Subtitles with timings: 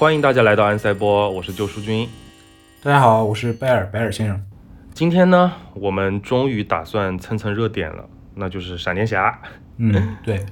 [0.00, 2.08] 欢迎大家来到安塞波，我是救赎君。
[2.82, 4.42] 大家好，我是贝尔，贝尔先生。
[4.94, 9.42] 今天呢，我们终于打算蹭蹭热点了，那就是闪电侠。
[9.76, 10.46] 嗯， 对，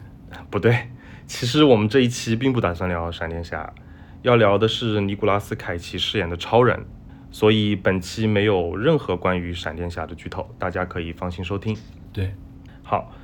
[0.51, 0.91] 不对，
[1.27, 3.73] 其实我们这一期并不打算聊闪电侠，
[4.21, 6.85] 要聊的是尼古拉斯凯奇饰演的超人，
[7.31, 11.75] 所以本期没有任何关于闪电侠的剧透，大家可以放心收听。
[12.13, 12.35] 对，
[12.83, 13.15] 好。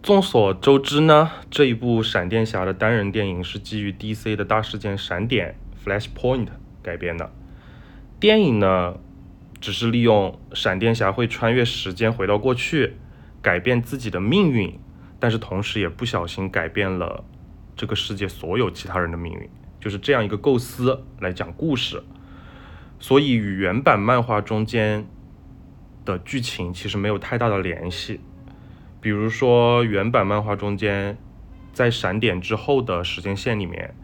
[0.00, 5.56] 众所周知呢，这一部闪电侠的单人电影是基于 DC 的大事件闪点
[5.88, 6.48] Flashpoint
[6.82, 7.32] 改编的。
[8.20, 8.98] 电影呢，
[9.60, 12.96] 只是利用闪电侠会穿越时间回到过去，
[13.40, 14.78] 改变自己的命运，
[15.18, 17.24] 但是同时也不小心改变了
[17.74, 19.48] 这个世界所有其他人的命运，
[19.80, 22.02] 就是这样一个构思来讲故事。
[23.00, 25.06] 所以与原版漫画中间
[26.04, 28.20] 的剧情其实没有太大的联系。
[29.00, 31.16] 比如说，原版漫画中间，
[31.72, 33.94] 在闪点之后的时间线里面，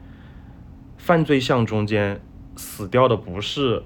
[1.05, 2.19] 犯罪项中间
[2.56, 3.83] 死掉的不是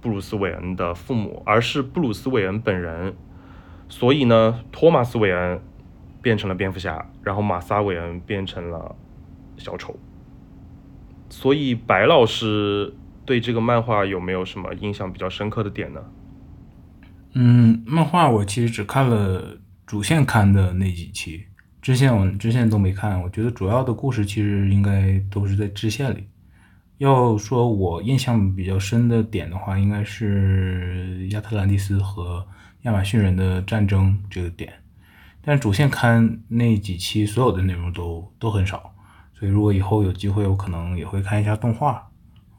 [0.00, 3.14] 布鲁斯·韦恩的父母，而是布鲁斯·韦恩本人。
[3.90, 5.60] 所以呢，托马斯·韦恩
[6.22, 8.96] 变成了蝙蝠侠，然后马萨·韦恩变成了
[9.58, 9.98] 小丑。
[11.28, 12.94] 所以，白老师
[13.26, 16.00] 对这个漫画有没有什么印象比较深刻的点呢？
[17.34, 19.58] 嗯，漫画我其实只看了。
[19.86, 21.44] 主线刊的那几期，
[21.80, 23.22] 支线我支线都没看。
[23.22, 26.26] 我觉得主要的故事其实应该都是在支线里。
[26.98, 32.46] 要说我印象比较深的点的话，应该是亚特兰蒂斯和
[32.82, 34.72] 亚马逊人的战争这个点。
[35.42, 38.94] 但主线刊那几期所有的内容都都很少，
[39.34, 42.10] 所以如果以后有机会，我可能也会看一下动画。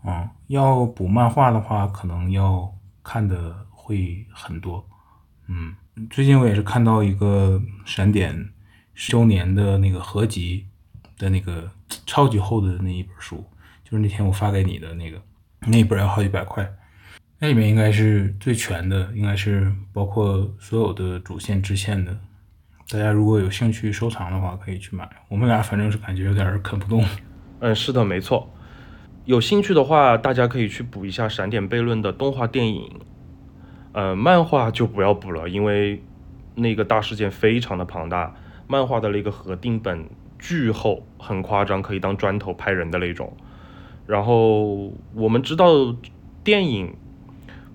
[0.06, 2.73] 嗯，要补漫画的话，可能要
[3.04, 4.88] 看的会很多。
[5.48, 5.76] 嗯。
[6.11, 8.52] 最近我也是看到一个闪点
[8.94, 10.67] 十周年的那个合集
[11.17, 11.67] 的那个
[12.06, 13.44] 超级厚的那一本书，
[13.89, 15.17] 就是那天我发给你的那个，
[15.61, 16.70] 那一本要好几百块，
[17.39, 22.14] 那里面应该是最全的，应该是包括所有的主线支线的。
[22.89, 25.09] 大家如果有兴趣收藏的话，可以去买。
[25.30, 27.02] 我们俩反正是感觉有点啃不动。
[27.61, 28.53] 嗯，是的，没错。
[29.23, 32.92] 有兴趣的话，大家可以去补一下《闪点悖论》的动画电影。
[33.93, 36.04] 呃，漫画就不要补了，因为
[36.55, 38.36] 那个大事件非常的庞大，
[38.67, 43.36] 漫画的那个合订本巨厚，很夸张，可以当砖头拍人的那种。
[44.08, 45.95] 然后我们知道
[46.44, 46.95] 电影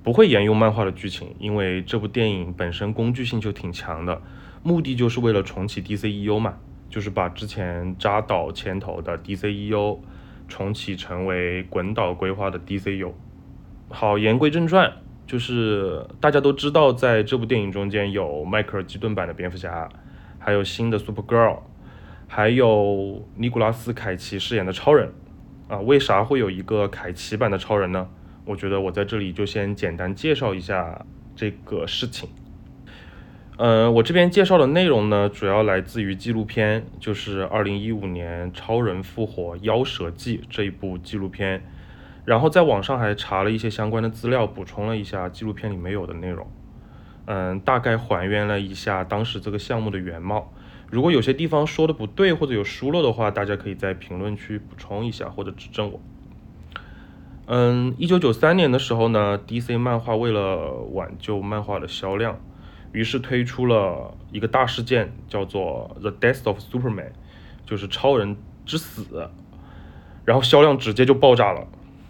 [0.03, 4.21] 不会沿用漫画的剧情，因为这部电影本身工具性就挺强的，
[4.63, 6.57] 目的就是为了重启 DCEU 嘛，
[6.89, 9.99] 就是把之前扎导牵头的 DCEU
[10.49, 13.13] 重启成为滚岛规划的 DCU。
[13.91, 14.93] 好，言归正传。
[15.25, 19.89] 就是大家都知道，在这部电影中间有迈克尔基顿版的蝙蝠侠，
[20.39, 21.61] 还有新的 Super Girl，
[22.27, 25.11] 还有尼古拉斯凯奇饰演的超人。
[25.73, 28.07] 啊，为啥会有一个凯奇版的超人呢？
[28.45, 32.29] 我觉得我在这里就先简单介绍一下这个事情。
[33.57, 41.63] 嗯，我这边介绍的内容呢，主要来自于纪录片，就是二零一五年《超人复活：妖蛇记》这一部纪录片。
[42.27, 46.47] 然后在网上还查了一些相关的资料，补充了一下纪录片里没有的内容。
[47.25, 50.53] 嗯，大概还原了一下当时这个项目的原貌。
[50.93, 55.99] 如果有些地方说的不对或者有疏漏的话，大家可以在评论区补充一下或者指正我。
[57.47, 62.39] 嗯，一九九三年的时候呢，DC 漫画为了挽救漫画的销量，
[62.93, 67.13] 于是推出了一个大事件，叫做 The Death of Superman，
[67.65, 68.37] 就是超人
[68.67, 69.31] 之死。
[70.27, 71.67] 然后销量直接就爆炸了。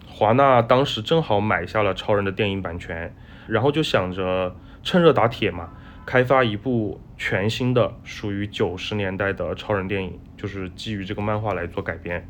[0.09, 3.15] 华纳当时正好买下了超人的电影版权，
[3.47, 5.69] 然后就想着趁热打铁嘛，
[6.05, 12.27] 开发一部全新的属于九十年代的超人电影，就是基于这个漫画来做改编。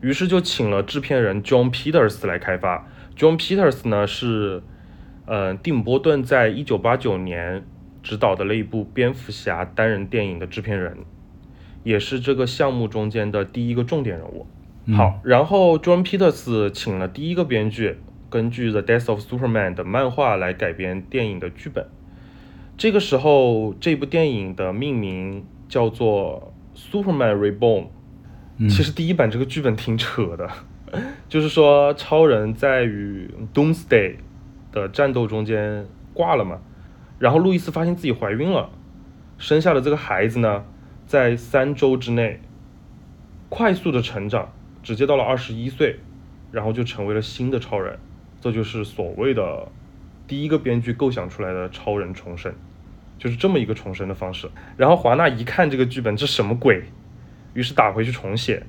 [0.00, 2.86] 于是就请了制片人 John Peters 来开发。
[3.16, 4.62] John Peters 呢是，
[5.26, 7.64] 呃，蒂姆·波顿在一九八九年
[8.02, 10.98] 执导的那一部蝙蝠侠单人电影的制片人，
[11.82, 14.46] 也是这个项目中间的第一个重点人物。
[14.96, 17.98] 好，然后 John Peters 请了第一个编剧，
[18.30, 21.86] 根据《The Death of Superman》的漫画来改编电影的剧本。
[22.78, 27.86] 这个时候，这部电影的命名叫做《Superman Reborn》。
[28.70, 30.48] 其实第一版这个剧本挺扯的，
[31.28, 34.14] 就是说超人在与 Doomsday
[34.70, 36.60] 的战斗中间挂了嘛，
[37.18, 38.70] 然后路易斯发现自己怀孕了，
[39.38, 40.64] 生下的这个孩子呢，
[41.04, 42.40] 在三周之内
[43.48, 44.52] 快速的成长。
[44.80, 45.98] 直接到了二十一岁，
[46.52, 47.98] 然后就成为了新的超人，
[48.40, 49.68] 这就是所谓的
[50.26, 52.54] 第一个编剧构想出来的超人重生，
[53.18, 54.48] 就是这么一个重生的方式。
[54.76, 56.84] 然后华纳一看这个剧本，这什么鬼？
[57.54, 58.62] 于是打回去重写，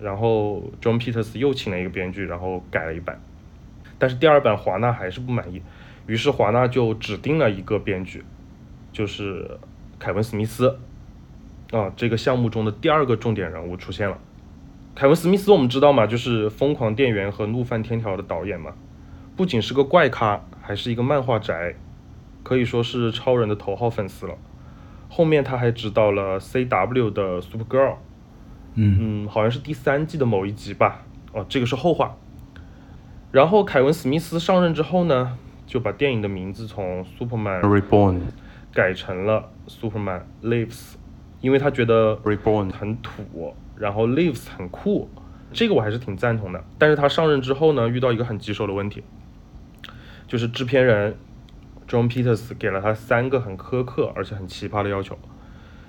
[0.00, 3.20] 然后 John Peters 又请了一个编剧，然后改了一版。
[3.98, 5.60] 但是第二版华纳还是不满意，
[6.06, 8.24] 于是华纳就指定了一个编剧，
[8.92, 9.58] 就是
[9.98, 10.78] 凯文·史密斯。
[11.70, 14.18] 啊，这个项目中的第二个重点人物出现了。
[14.94, 18.72] 凯文·史密斯我们知道嘛，就是《疯狂店员》和《怒犯天条》的导演嘛，
[19.36, 21.76] 不仅是个怪咖，还是一个漫画宅，
[22.42, 24.34] 可以说是超人的头号粉丝了。
[25.08, 27.96] 后面他还指导了 CW 的 Supergirl，
[28.74, 31.02] 嗯嗯，好像是第三季的某一集吧。
[31.32, 32.16] 哦，这个是后话。
[33.32, 38.20] 然后凯文·史密斯上任之后呢，就把电影的名字从 Superman Reborn
[38.72, 40.94] 改成了 Superman Lives，
[41.40, 45.08] 因为他觉得 Reborn 很土，然后 Lives 很酷，
[45.52, 46.64] 这个我还是挺赞同的。
[46.78, 49.02] 但是他上任之后呢，遇到一个很棘手的问题，
[50.26, 51.16] 就是制片人
[51.90, 55.18] John Peters 给了他三个很苛刻而且很奇葩的要求。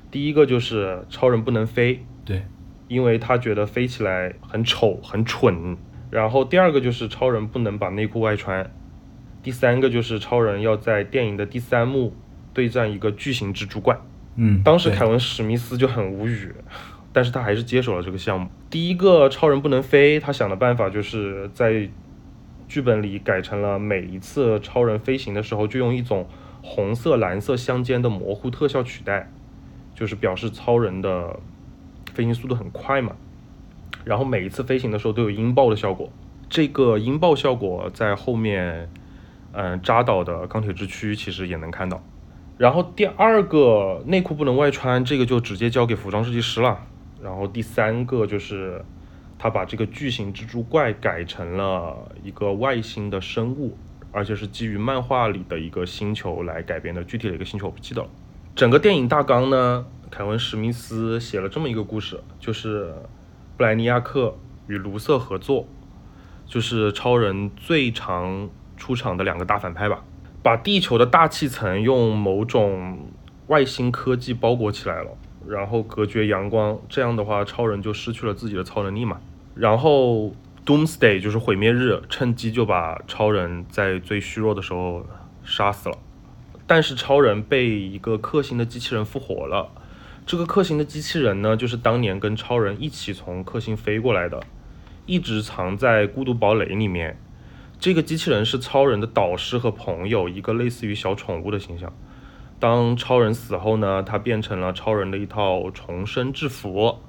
[0.09, 2.43] 第一个就是超人不能飞，对，
[2.87, 5.77] 因为他觉得飞起来很丑很蠢。
[6.09, 8.69] 然后第二个就是超人不能把内裤外穿，
[9.43, 12.15] 第三个就是超人要在电影的第三幕
[12.51, 13.97] 对战一个巨型蜘蛛怪。
[14.35, 16.53] 嗯，当时凯文史密斯就很无语，
[17.13, 18.49] 但是他还是接手了这个项目。
[18.69, 21.87] 第一个超人不能飞，他想的办法就是在
[22.71, 26.25] 剧本里改成了每一次超人飞行的时候，就用一种
[26.63, 29.29] 红色、蓝色相间的模糊特效取代，
[29.93, 31.37] 就是表示超人的
[32.13, 33.17] 飞行速度很快嘛。
[34.05, 36.09] 然后每一次飞行的时候都有音爆的效果，
[36.49, 38.89] 这个音爆效果在后面，
[39.51, 42.01] 嗯、扎导的钢铁之躯其实也能看到。
[42.57, 46.79] 然后第二个内裤不能外穿，这个就直接交给服装设计师了。
[47.21, 48.81] 然后第三个就是
[49.43, 53.75] 他把这个巨型蜘蛛怪改成了一个外星的生物，
[54.11, 58.09] 而且是基于漫画里的一个星球来改编的，具体的一个星球我不记得了。
[58.55, 62.93] 整个电影大纲呢，凯文史密斯写了这么一个故事，就是
[63.57, 65.65] 布莱尼亚克与卢瑟合作，
[66.45, 68.47] 就是超人最常
[68.77, 70.03] 出场的两个大反派吧，
[70.43, 73.09] 把地球的大气层用某种
[73.47, 75.09] 外星科技包裹起来了，
[75.47, 79.19] 然后隔绝阳光，这样的话超人就失去了自己的超能力嘛。
[79.55, 80.33] 然后
[80.65, 85.05] Doomsday 就是毁灭日，趁机就把超人在最虚弱的时候
[85.43, 85.97] 杀死了。
[86.67, 89.69] 但是超人被一个克星的机器人复活了。
[90.25, 94.41] 这个克星的机器人呢，就是当年跟超人一起从克星飞过来的，
[95.05, 97.19] 一直藏在孤独堡垒里面。
[97.79, 101.91] 这个机器人是超人的导师和朋友，一个类似于小宠物的形象。
[102.59, 106.99] 当超人死后呢，它变成了超人的一套重生制服，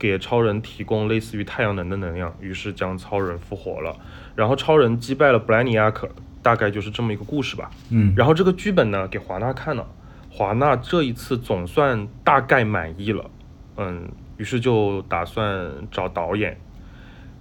[0.00, 3.94] 给超人提供类似于太阳能的能量，于是将超人复活了。
[4.34, 6.08] 然后超人击败了布莱尼亚克，
[6.42, 7.70] 大概就是这么一个故事吧。
[7.90, 9.86] 嗯，然后这个剧本呢，给华纳看了，
[10.30, 13.30] 华纳这一次总算大概满意了，
[13.76, 14.08] 嗯，
[14.38, 16.58] 于是就打算找导演。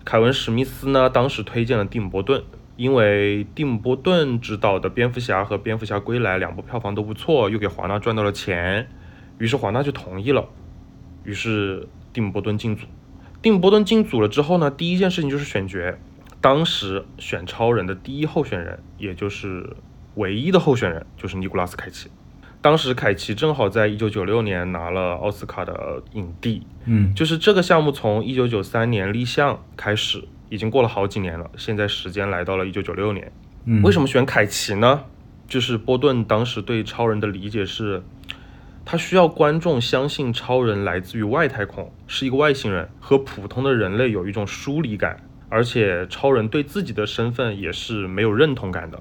[0.03, 2.43] 凯文史密斯呢，当时推荐了蒂姆波顿，
[2.75, 8.89] 因为蒂姆波顿执导的《蝙蝠侠》和《蝙蝠侠归来》两部票房都不错，又给华纳赚到了钱，
[9.37, 10.45] 于是华纳就同意了。
[11.23, 12.85] 于是蒂姆波顿进组。
[13.41, 15.97] 蒂姆波顿进组了之后呢，第一件事情就是选角。
[16.41, 19.75] 当时选超人的第一候选人，也就是
[20.15, 22.09] 唯一的候选人，就是尼古拉斯凯奇。
[22.61, 33.31] 当时凯奇正好在一九九六年拿了奥斯卡的影帝，嗯，就是这个项目从一九九三年立项开始，已经过了好几年了，现在时间来到了一九九六年。
[33.65, 35.03] 嗯，为什么选凯奇呢？
[35.47, 38.03] 就是波顿当时对超人的理解是，
[38.91, 48.99] 他需要观众相信超人来自于外太空，是一个外星人，和普通的人类有一种疏离感，而且超人对自己的身份也是没有认同感的，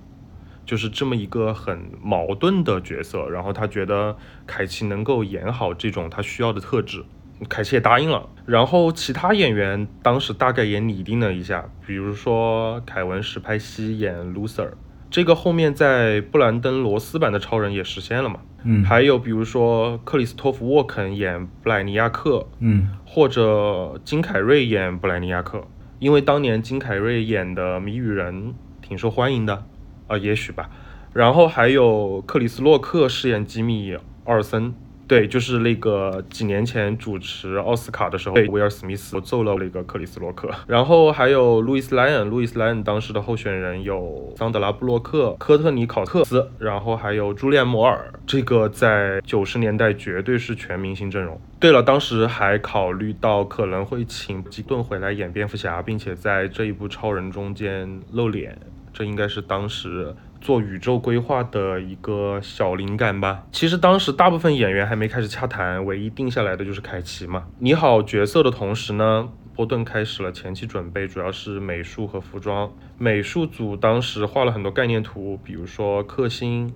[0.66, 3.30] 就是这么一个很矛盾的角色。
[3.30, 4.14] 然后他觉得
[4.46, 7.02] 凯奇能够演好这种他需要的特质，
[7.48, 8.28] 凯奇也答应了。
[8.44, 14.72] 然后其他演员当时大概也拟定了一下，比如说凯文史派西演 Loser，
[15.08, 18.40] 这个后面在布兰登罗斯版的超人也实现了嘛。
[18.70, 22.90] 嗯，还有比如说克里斯托弗沃肯演布莱尼亚克，嗯。
[23.06, 25.66] 或者金凯瑞演布莱尼亚克，
[25.98, 29.64] 因为当年金凯瑞演的谜语人挺受欢迎的，
[30.06, 30.68] 啊、也许吧。
[31.14, 33.92] 然后还有克里斯洛克饰演吉米·
[34.24, 34.74] 奥尔森，
[35.08, 40.50] 对，就是那个几年前主持奥斯卡的时候被威尔史密斯揍了那个克里斯洛克。
[40.66, 51.40] 然后还有路易斯莱恩，路易斯莱恩当时的候选人有桑德拉布洛克、科特尼考特斯，然后还有朱莉安摩尔，这个在九十年代绝对是全明星阵容。
[51.58, 58.56] 对了，当时还考虑到可能会请基顿回来演蝙蝠侠，并且在这一部超人中间露脸，
[58.92, 63.46] 这应该是当时做宇宙规划的一个小灵感吧。
[63.52, 67.46] 其实当时大部分演员还没开始洽谈，唯一定下来的就是凯奇嘛。
[67.58, 72.72] 拟好角色的同时呢，波顿开始了前期准备，主要是美术和服装。
[72.96, 76.72] 美术组当时画了很多概念图，比如说克星、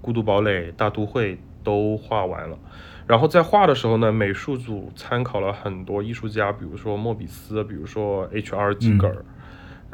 [0.00, 2.58] 孤独堡垒、大都会都画完了。
[3.06, 8.74] 然后在画的时候呢，美术组参考了很多艺术家，比如说莫比斯，比如说 H.R.
[8.74, 9.24] 基格尔。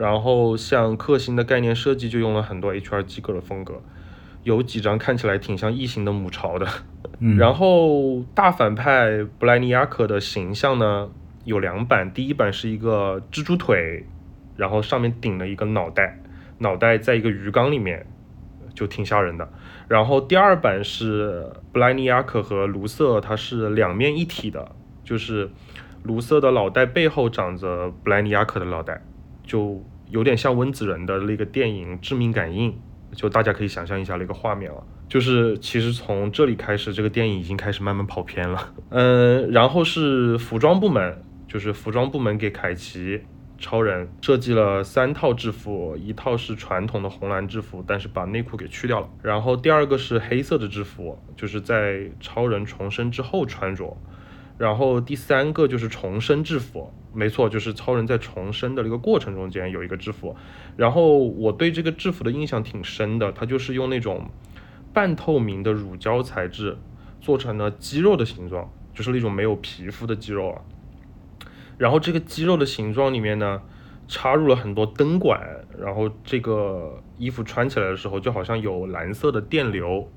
[0.00, 3.02] 然后像克星的概念设计就用了很多 H.R.
[3.02, 3.82] 机构的风格，
[4.44, 6.66] 有几张看起来挺像异形的母巢的。
[7.36, 11.10] 然后大反派布莱尼亚克的形象呢
[11.44, 14.06] 有两版，第一版是一个蜘蛛腿，
[14.56, 16.18] 然后上面顶了一个脑袋，
[16.56, 18.06] 脑袋在一个鱼缸里面，
[18.74, 19.46] 就挺吓人的。
[19.86, 24.72] 然后第二版是布莱尼亚克和卢瑟，它是两面一体的，
[25.04, 25.50] 就是
[26.02, 29.02] 卢瑟的脑袋背后长着布莱尼亚克的脑袋，
[29.42, 32.70] 就有点像温子仁的那个电影《致命感应》，
[33.12, 34.82] 就大家可以想象一下那个画面了。
[35.08, 38.72] 就是其实从这里开始，这个电影已经开始慢慢跑偏了。
[38.90, 43.20] 嗯， 然后是服装部门，就是服装部门给凯奇
[43.58, 49.08] 超人设计了三套制服，一套是传统的红蓝制服，但是把内裤给去掉了。
[49.22, 53.96] 然后第二个是黑色的制服，就是在超人重生之后穿着。
[54.60, 60.36] 然后第三个就是重生制服，没错，就是超人在重生的这个过程中间有一个制服。
[60.76, 64.28] 然后我对这个制服的印象挺深的，它就是用那种。
[64.92, 66.76] 半透明的乳胶材质
[67.20, 70.62] 做成了肌肉的形状，就是那种没有皮肤的肌肉啊。
[71.78, 73.62] 然后这个肌肉的形状里面呢，
[74.08, 75.40] 插入了很多灯管，
[75.78, 80.10] 然后这个衣服穿起来的时候，就好像有蓝色的电流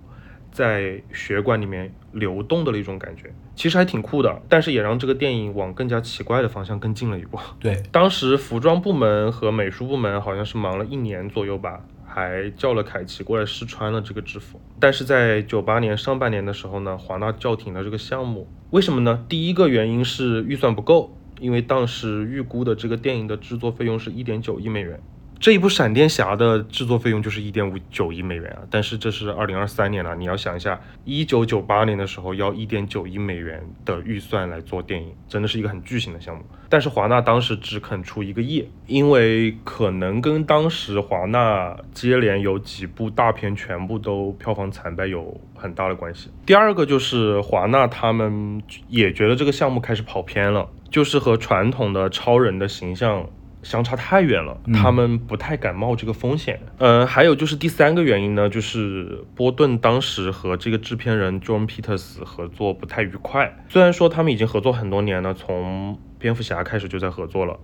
[0.53, 4.41] 在血管里面流动的那种感觉，其实还挺酷的。
[4.47, 7.37] 但是也让这个电影往更加奇怪的方向更进了一步。
[7.59, 11.81] 对， 当时服装部门和美术部门好像是忙了一年左右吧。
[12.05, 18.47] 还叫了凯奇过来试穿了这个制服，但是在九八年上半年的时候呢，华纳叫停了这个项目。
[18.69, 19.25] 为什么呢？
[19.27, 25.01] 第一个原因是预算不够，因为当时预估的这个电影的制作费用是一点九亿美元。
[25.43, 36.45] 这一部闪电侠的制作费用就是一点五九亿美元啊，但是这是二零二三年了，你要想一下，一九九八年的时候要一点九亿美元的预算来做电影，真的是一个很巨型的项目。
[36.69, 46.29] 但是华纳当时只肯出一个亿，因为可能跟当时华纳接连有几部大片全部都票房惨败有很大的关系。
[46.45, 53.27] 第二个就是华纳他们也觉得这个项目开始跑偏了，就是和传统的超人的形象。
[53.63, 56.59] 相差太远了，他们不太敢冒这个风险。
[56.77, 63.57] 嗯，还有就是第三个原因呢，就是波顿当时和这个制片人 John Peters 合作不太愉快。
[63.69, 67.57] 虽然说他们已经合作很多年了，从蝙蝠侠开始就在合作了，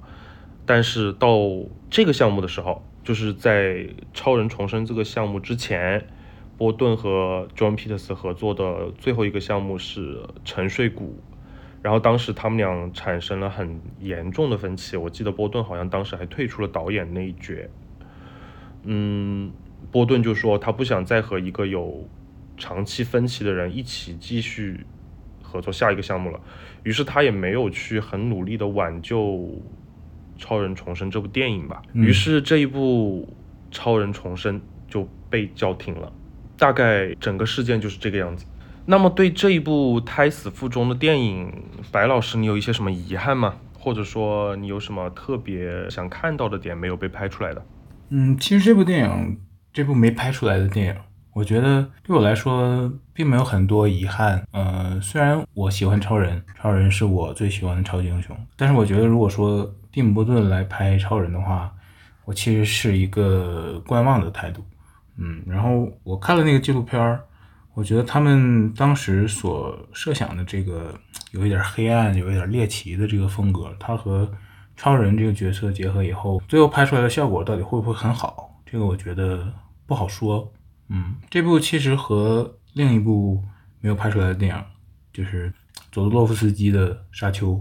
[0.66, 1.38] 但是到
[1.90, 6.08] 这个项目的时候，就是在超人重生这个项目之前，
[6.58, 11.22] 波顿和 John Peters 合作的最后一个项目是沉睡谷。
[11.82, 17.54] 然后当时他们俩产生了很严重的分歧，我记得波顿好像当时还退出了导演那一角。
[18.84, 19.52] 嗯，
[19.92, 22.08] 波顿就说他不想再和一个有
[22.58, 24.86] 长期分歧的人一起继续
[25.42, 26.40] 合作下一个项目了，
[26.84, 29.20] 于是他也没有去很努力的挽救
[30.38, 31.82] 《超人重生》这部电影吧。
[31.94, 33.28] 于是这一部
[33.76, 36.12] 《超人重生》就被叫停了，
[36.58, 38.46] 大概整个事件就是这个样子。
[38.86, 41.54] 那么对这一部胎死腹中的电影，
[41.92, 43.56] 白老师，你有一些什么遗憾吗？
[43.74, 47.66] 或者说你有什么特别想看到的点没有被拍出来的？
[48.10, 49.40] 嗯，其实这部电影，
[49.72, 50.96] 这部没拍出来的电影，
[51.34, 54.44] 我觉得对我来说并没有很多遗憾。
[54.52, 61.72] 呃，虽然我喜欢超人，超人是我最喜欢的超级英雄，但是我觉得如果说蒂姆·波顿来拍超人的话，
[62.26, 64.66] 我其实是一个观望的态度。
[65.18, 67.22] 嗯，然后我看了那个纪录片儿。
[67.74, 70.94] 我觉得他们当时所设想的这个
[71.32, 74.30] 有一点黑暗、有一点猎奇的这个风格，它和
[74.76, 78.62] 超人这个角色结合以后，最后拍出来的效果到底会不会很好？
[78.66, 79.52] 这个我觉得
[79.86, 80.52] 不好说。
[80.90, 83.42] 嗯，这部其实和另一部
[83.80, 84.64] 没有拍出来的电影，
[85.14, 85.54] 就是
[85.92, 87.54] 佐德洛夫斯基的《沙丘》，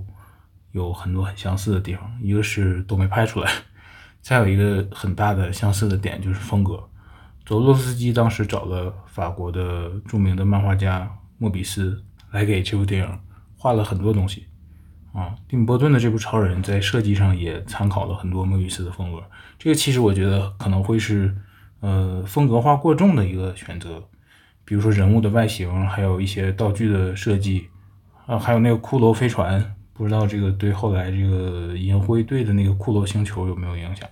[0.73, 3.51] 有很多很相似的地方，一个是都没拍出来，
[4.21, 6.83] 再有一个很大的相似的点就是风格。
[7.49, 11.99] 佐洛斯基当时找了法国的著名的漫画家莫比斯
[12.31, 13.19] 来给这部电影
[13.57, 14.47] 画了很多东西
[15.15, 15.35] 啊。
[15.49, 19.23] 蒂姆·波顿的这部超人在设计上也参考了很多莫比斯的风格。
[19.59, 21.35] 这个其实我觉得可能会是
[21.81, 23.99] 呃风格化过重的一个选择，
[24.67, 27.67] 比如说人物的外形，还有一些道具的设计
[28.27, 34.07] 啊，还有那个骷髅飞船，不知道这个对后来这个银灰队的那个骷髅星球有没有影响？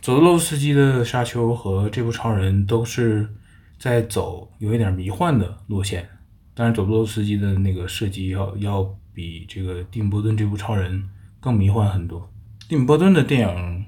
[0.00, 3.28] 佐德洛夫斯基的《沙丘》和这部《超人》都是
[3.76, 6.08] 在走有一点迷幻的路线，
[6.54, 11.02] 但是佐德洛夫斯基的那个设计要要比这个蒂姆·波顿这部《超人》
[11.40, 12.30] 更迷幻很多。
[12.68, 13.84] 蒂姆·波顿的电影，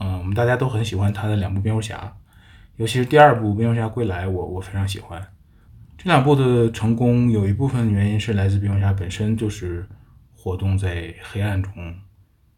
[0.00, 2.14] 嗯，我们大家都很喜欢他的两部蝙蝠侠，
[2.76, 5.26] 尤其是第二部《蝙蝠侠归来》，我我非常喜欢。
[5.96, 9.88] 这两部的成功有一部分原因是来自蝙蝠侠本身就是
[10.34, 11.72] 活动在黑暗中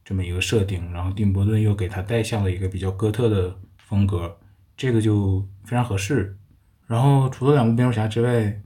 [0.07, 4.39] 这么一个设定，然后蒂姆·波顿又给他带向了一个比较哥特的风格，
[4.77, 6.37] 这个就非常合适。
[6.87, 8.63] 然后除了两部蝙蝠侠之外，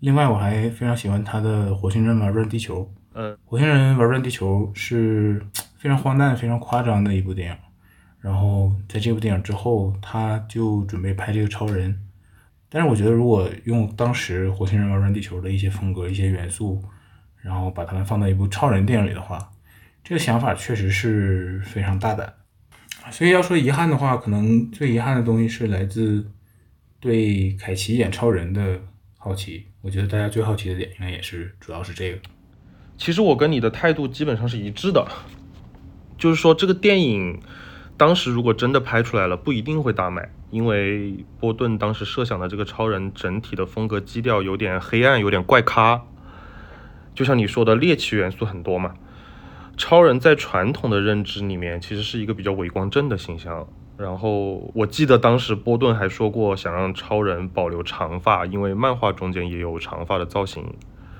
[0.00, 2.82] 另外我还非常喜欢他的《火星人玩转地球》。
[3.14, 5.42] 嗯，火星人玩转地球是
[5.78, 7.56] 非常荒诞、非常夸张的一部电影。
[8.20, 11.98] 然后在这部电影之后，他就准备拍这个超人。
[12.68, 16.84] 但是我觉得，如果用当时火星人玩转地球的一些风格、一些元素，
[17.40, 19.38] 然后把它们放到一部超人电影里的话，
[20.08, 22.32] 这个想法确实是非常大胆。
[23.10, 26.26] 所以要说遗憾的话，可能最遗憾的东西是来自
[26.98, 28.80] 对凯奇演超人的
[29.18, 29.66] 好奇。
[29.82, 32.18] 我觉得大家最好奇的点应该也是主要是这个。
[32.96, 35.06] 其实我跟你的态度基本上是一致的，
[36.16, 37.38] 就是说这个电影
[37.98, 46.02] 当时如果真的拍出来了，不一定会大卖，因为波顿当时设想的这个超人整体的风格基调有点黑暗，有点怪咖，
[47.14, 48.94] 就像你说的猎奇元素很多嘛。
[49.78, 53.66] 超人在传统的认知里面其实是一个比较伟光正的形象，
[53.96, 60.62] 然后我记得当时波顿还说过想让超人保留长发，因为漫画中间也有长发的造型。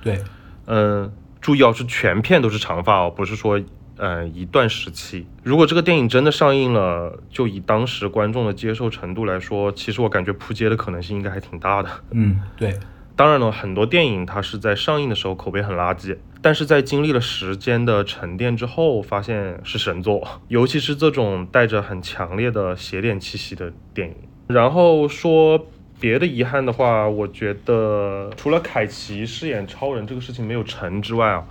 [0.03, 0.19] 对，
[0.67, 1.11] 嗯。
[1.41, 3.63] 注意哦，是全片都是长发哦，不是说，
[3.97, 5.25] 嗯，一段时期。
[5.45, 11.89] 如果这个电影真的上映了，就以当时观众的接受程度来说，其实我感觉扑街的可能性应该还挺大的。
[12.11, 12.77] 嗯，对。
[13.19, 20.41] 当然了，很多电影它是在上映的时候口碑很垃圾，但是在经历了时间的沉淀之后，发现是神作。
[20.47, 24.15] 尤其是这种带着很强烈的邪典气息的电影。
[24.47, 25.67] 然后说。
[26.01, 31.45] 别的遗憾的话，我觉得除了凯奇饰演超人这个事情没有成之外啊，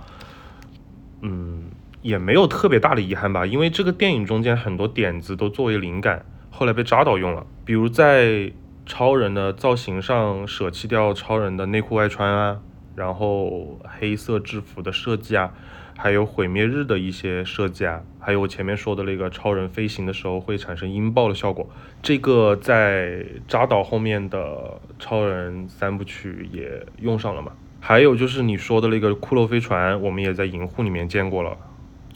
[1.20, 1.64] 嗯，
[2.00, 3.44] 也没有特别大的遗憾吧。
[3.44, 7.44] 因为这个电影中间很多点子都作为灵感，后来被扎导用了。
[7.66, 8.50] 比如在
[8.88, 12.60] 超人的造型上舍弃掉超人的内裤外穿啊，
[12.96, 15.52] 然后黑色制服的设计啊。
[16.00, 21.68] 还有毁灭日的一些设计啊，还有我前面说的那个超人飞行的时候会产生音爆的效果，
[22.00, 27.50] 这个在扎导后面的超人三部曲也用上了嘛。
[27.80, 31.58] 还有就是你说的那个骷髅飞船，我们也在银护里面见过了，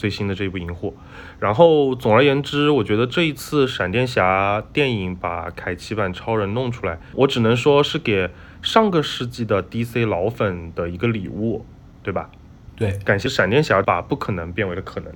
[0.02, 0.96] 最新的这一部银护。
[1.38, 8.28] 然后总而言之，我觉得这一次闪电侠电影把凯奇版超人弄出来，我只能说是给
[8.60, 11.64] 上个世纪的 DC 老粉的一个礼物，
[12.02, 12.30] 对吧？
[12.74, 15.12] 对，感谢闪电侠把不可能变为了可能。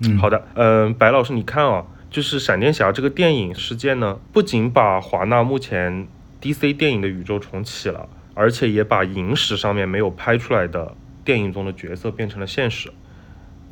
[0.00, 6.08] 嗯，好的，嗯，白老师，你看啊，就是闪电侠这个电影事件呢，不仅把华纳目前
[6.40, 12.90] DC 电影的宇宙重启了，而且也把影史上面没有拍出来的电影中的角色变成了现实，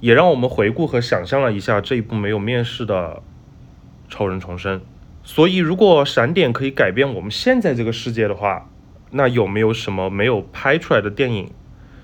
[0.02, 3.22] 也让我们回顾和想象了一下这一部没有面世的
[4.08, 4.80] 超人重生。
[5.22, 8.68] 所以，如果闪点可以改变我们现在这个世界的话，
[9.12, 11.52] 那有没有什么没有拍出来的电影？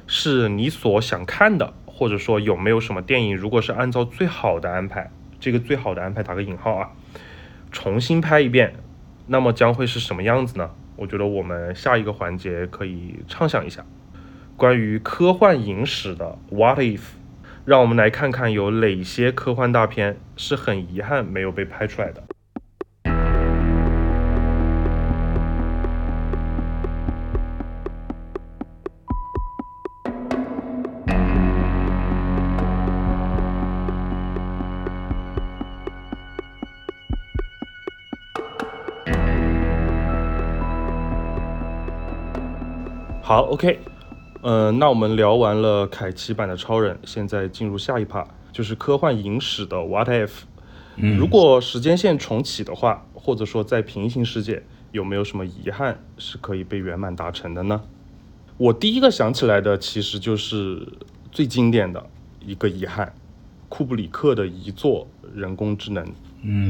[0.06, 6.90] 是你所想看的，或者说有没有什么电影，如果是按照最好的安排，这个最好的安排打个引号啊，
[7.72, 8.74] 重新拍一遍，
[9.26, 10.70] 那么将会是什么样子呢？
[10.94, 13.84] 我觉得我们下一个环节可以畅想一下，
[14.56, 17.00] 关于科幻影史的 What if，
[17.68, 22.24] 让我们来看看有哪些科幻大片是很遗憾没有被拍出来的。
[43.20, 43.78] 好，OK，
[44.40, 50.30] 嗯，那我们聊完了凯奇版的超人，现在进入下一趴，就是科幻影史的 What if。
[50.94, 57.82] 嗯，如果时间线重启的话，或者说在平行世界，有没有什么遗憾是可以被圆满达成的呢？
[58.58, 60.86] 我第一个想起来的其实就是
[61.32, 62.06] 最经典的
[62.40, 63.12] 一个遗憾，
[63.68, 66.06] 库布里克的遗作《人工智能》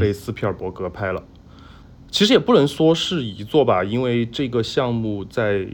[0.00, 1.22] 被斯皮尔伯格拍了。
[2.10, 5.68] 其实也不能说是遗作吧，因为这个项目在。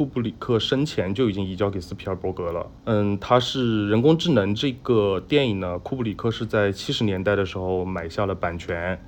[0.00, 2.66] 库布里克生前就已经移交给斯皮尔伯格了。
[2.84, 8.98] 嗯，他是人工智能这个电影呢，库布里克是在七十年代的时候买下了版权，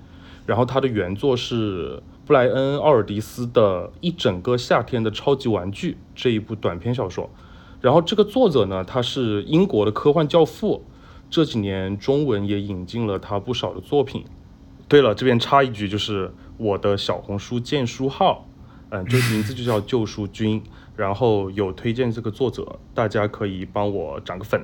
[0.44, 7.30] 然后他的原作是布莱恩奥尔迪斯的《一整个夏天的超级玩具》这一部短篇小说。
[7.80, 10.84] 然后这个作者呢，他是英国的科幻教父，
[11.30, 14.26] 这几年中文也引进了他不少的作品。
[14.88, 18.46] 对了，这边插一句，就是我的小红书荐书号。
[18.94, 20.60] 嗯，就名字就叫《救赎君》，
[20.94, 24.62] 然后有推荐这个作者，大家可以帮我涨个粉。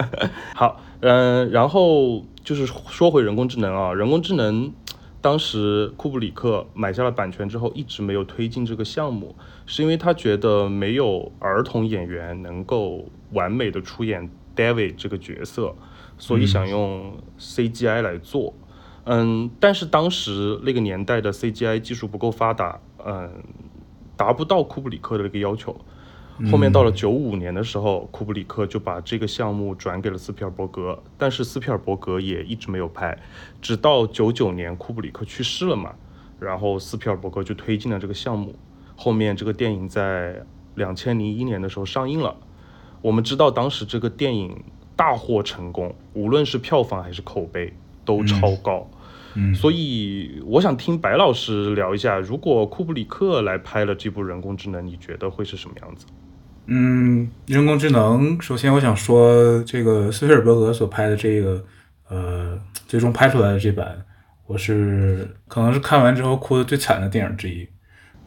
[0.56, 4.72] 好，嗯，然后就是说回人工智能啊，人工智能。
[5.20, 9.34] 当时库布里克买下了版权之后，一直没有推进这个项目，
[9.66, 15.74] 是因为他觉得没有儿童演员能够完美的出演 David 这个角色，
[16.16, 18.54] 所以想用 CGI 来做。
[19.04, 23.30] 嗯，但是当时那个年代的 CGI 技术不够发达，嗯，
[24.16, 25.76] 达不到库布里克的那个要求。
[26.50, 33.18] 后面到了九五年的时候，库布里克就把这个项目转给了斯皮尔伯格，但是斯皮尔伯格也一直没有拍，
[33.62, 35.94] 直到九九年库布里克去世了嘛，
[36.38, 38.54] 然后斯皮尔伯格就推进了这个项目，
[38.96, 42.36] 后面这个电影在两千零一年的时候上映了。
[43.00, 44.62] 我们知道当时这个电影
[44.94, 47.72] 大获成功，无论是票房还是口碑
[48.04, 48.86] 都超高。
[48.92, 48.95] 嗯，
[49.54, 56.06] 所以我想听白老师聊一下，如果库布里克来拍了这部人工智能，你觉得会是什么样子？
[56.66, 58.40] 嗯，人工智能。
[58.40, 61.64] 首先，我想说，这个斯皮尔伯格所拍的这个，
[62.08, 64.04] 呃，最终拍出来的这版，
[64.46, 67.68] 我是可能是看完之后哭的最惨的电影之一。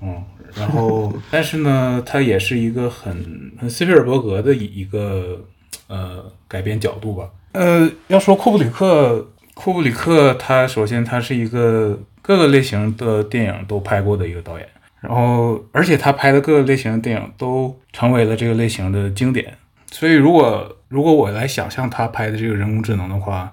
[0.02, 0.24] 嗯，
[0.56, 5.46] 然后，但是呢，它也是一个很很斯皮尔伯格的一个
[5.88, 7.30] 呃改编角度吧。
[7.52, 9.28] 呃，要说库布里克，
[9.62, 14.66] 库布里克他首先他是一个各个类型的电影都拍过的一个导演。
[15.02, 19.54] 然后，而且他拍的各个类型的电影都成为了这个类型的经典。
[19.92, 23.52] 所以，如果如果我来想象他拍的这个人工智能的话，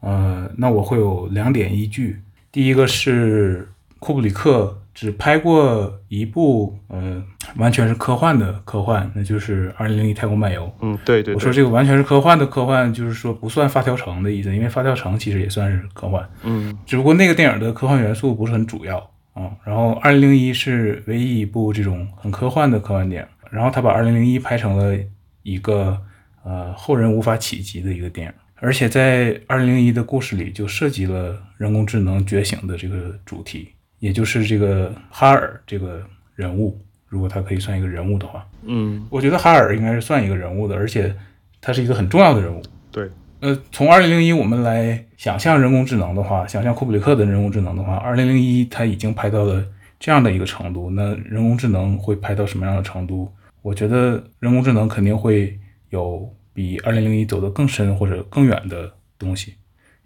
[0.00, 2.20] 呃，那我会有两点依据。
[2.52, 3.66] 第一个是
[3.98, 7.22] 库布里克只拍过一部，呃，
[7.58, 10.64] 完全是科幻的科幻，那就是《二零零一太空漫游》。
[10.80, 11.34] 嗯，对对。
[11.34, 16.26] 我说这个完全是科幻的科幻，就是说不算《发条城》的意思，因为《发条城》其实也算是科幻。
[16.44, 19.10] 嗯，只不过那个电影的科幻元素不是很主要。
[19.34, 24.96] 嗯，然后二零零一是唯一一部这种很科幻的科幻电影，然后他把二零零一拍成了
[25.42, 26.00] 一个
[26.42, 36.02] 呃后人无法企及的一个电影，而且在二零零一的故事里就涉及了人工智能觉醒的这个主题，也就是这个哈尔这个
[36.34, 41.14] 人物，如果他可以算一个人物的话，嗯，我觉得哈尔应该是算一个人物的，而且
[41.60, 43.10] 他是一个很重要的人物，对。
[43.40, 49.62] 呃，从二零零一我们来想象人工智能的话，想象库布里克的人工智能的话，二零零一他已经拍到了
[50.00, 53.30] 这样的一个程度，那人工智能会拍到什么样的程度？
[53.60, 55.58] 我觉得人工智能肯定会
[55.90, 59.54] 有比二零零一走得更深或者更远的东西，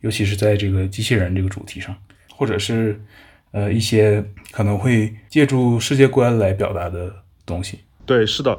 [0.00, 1.94] 尤其是在这个机器人这个主题上，
[2.34, 3.00] 或者是
[3.52, 7.80] 呃一些可能会借助世界观来表达的东西。
[8.06, 8.58] 对，是的，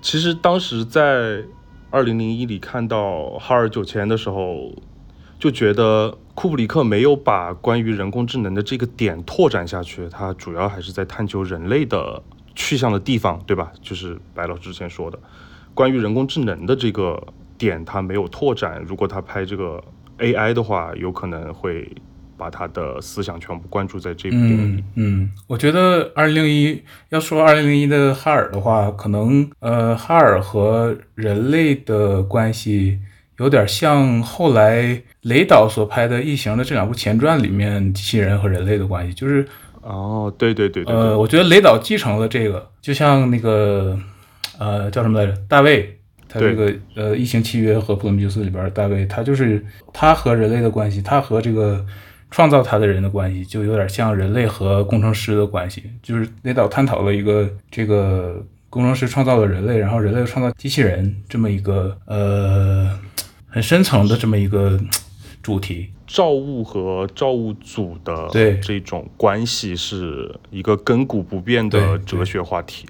[0.00, 1.42] 其实当时在。
[1.92, 4.72] 二零零一里看到哈尔九千的时候，
[5.40, 12.22] 就觉得库布里克没有把关于人工智能的这个点拓展下去，他主要还是在探究人类的
[12.54, 13.72] 去向的地方，对吧？
[13.82, 15.18] 就是白老师之前说的，
[15.74, 17.20] 关于人工智能的这个
[17.58, 18.80] 点他没有拓展。
[18.86, 19.82] 如果他拍这个
[20.18, 21.92] AI 的话，有可能会。
[22.40, 24.84] 把他的思想全部关注在这部电影里。
[24.94, 32.98] 嗯，我觉得二零零一要说二零零一的哈尔的话，可能呃，哈尔和人类的关系
[33.36, 39.46] 有点像后来雷导所拍的《异形》的这两部前传里面机器人和人类的关系，就是
[39.82, 43.98] 哦，对对对，呃，我觉得雷导继承了这个，就像那个
[44.58, 51.84] 呃叫什么来着，大卫，他这个呃《异形契约》和《普罗米修斯》里边大卫，他就是他和人类的关系，他和这个。
[52.30, 62.98] 创造它的人的关系就有点像人类和工程师的关系，就是那导探讨了一个这个工程师创造了人类，然后人类创造机器人这么一个呃
[63.48, 64.80] 很深层的这么一个
[65.42, 65.90] 主题。
[66.06, 72.84] 造物和造物主的对这种关系是一个亘古不变的哲学话题。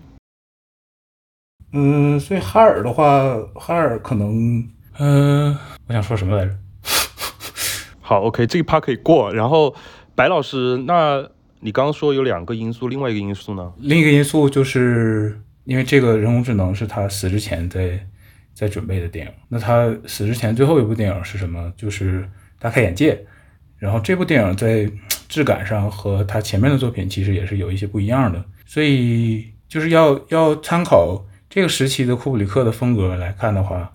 [1.72, 4.66] 嗯，所以哈尔的话，哈尔可能
[4.98, 5.54] 嗯，
[5.86, 6.56] 我想说什么来着？
[8.10, 9.32] 好，OK，这一趴可以过。
[9.32, 9.72] 然后，
[10.16, 11.24] 白老师，那
[11.60, 13.72] 你刚刚说有两个因素，另外一个因素呢？
[13.78, 18.04] 另一个因素就是因为这个人工智能是他死之前在
[18.52, 19.32] 在准备的电影。
[19.46, 21.72] 那他死之前最后一部电影是什么？
[21.76, 22.22] 就是
[22.58, 23.14] 《大开眼界》。
[23.78, 24.90] 然后这部电影在
[25.28, 28.44] 质感上和他前面的作品其实也是有一些不一样的。
[28.66, 33.92] 所以就是要要参考这个时期的库布里克的风格来看的话。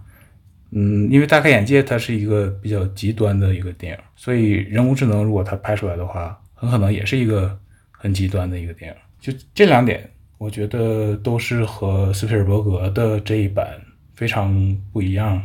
[0.77, 7.57] 嗯，因为大开眼界，它是一个比较极端的一个电影，所以人工智能如果它拍出来的话，很可能也是一个
[7.91, 8.97] 很极端的一个电影。
[9.21, 13.67] 就这两点，我觉得都是和斯皮尔伯格的这一版
[14.15, 15.41] 非常不一样，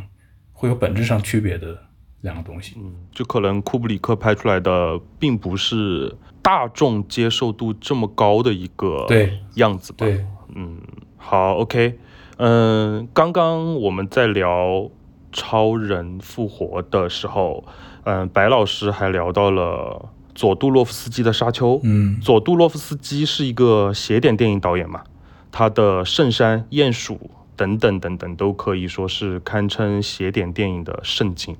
[0.51, 1.77] 会有本质上区别的
[2.19, 2.75] 两个东西。
[2.77, 10.05] 嗯，就可能库布里克拍出来的并不是大众接受度这么高的一个对样子吧。
[10.05, 10.77] 对，嗯，
[11.15, 11.97] 好，OK，
[12.35, 14.91] 嗯，刚刚我们在聊
[15.31, 17.63] 超人复活的时候，
[18.03, 21.75] 嗯，白老师还聊到了佐杜洛夫斯基的《沙丘》。
[21.83, 25.03] 嗯佐杜洛夫斯基是一个邪典电影导演嘛，
[25.51, 27.15] 他的《圣山》《鼹鼠》
[27.55, 31.55] 等等等等都可以说是堪称邪典电影的圣经。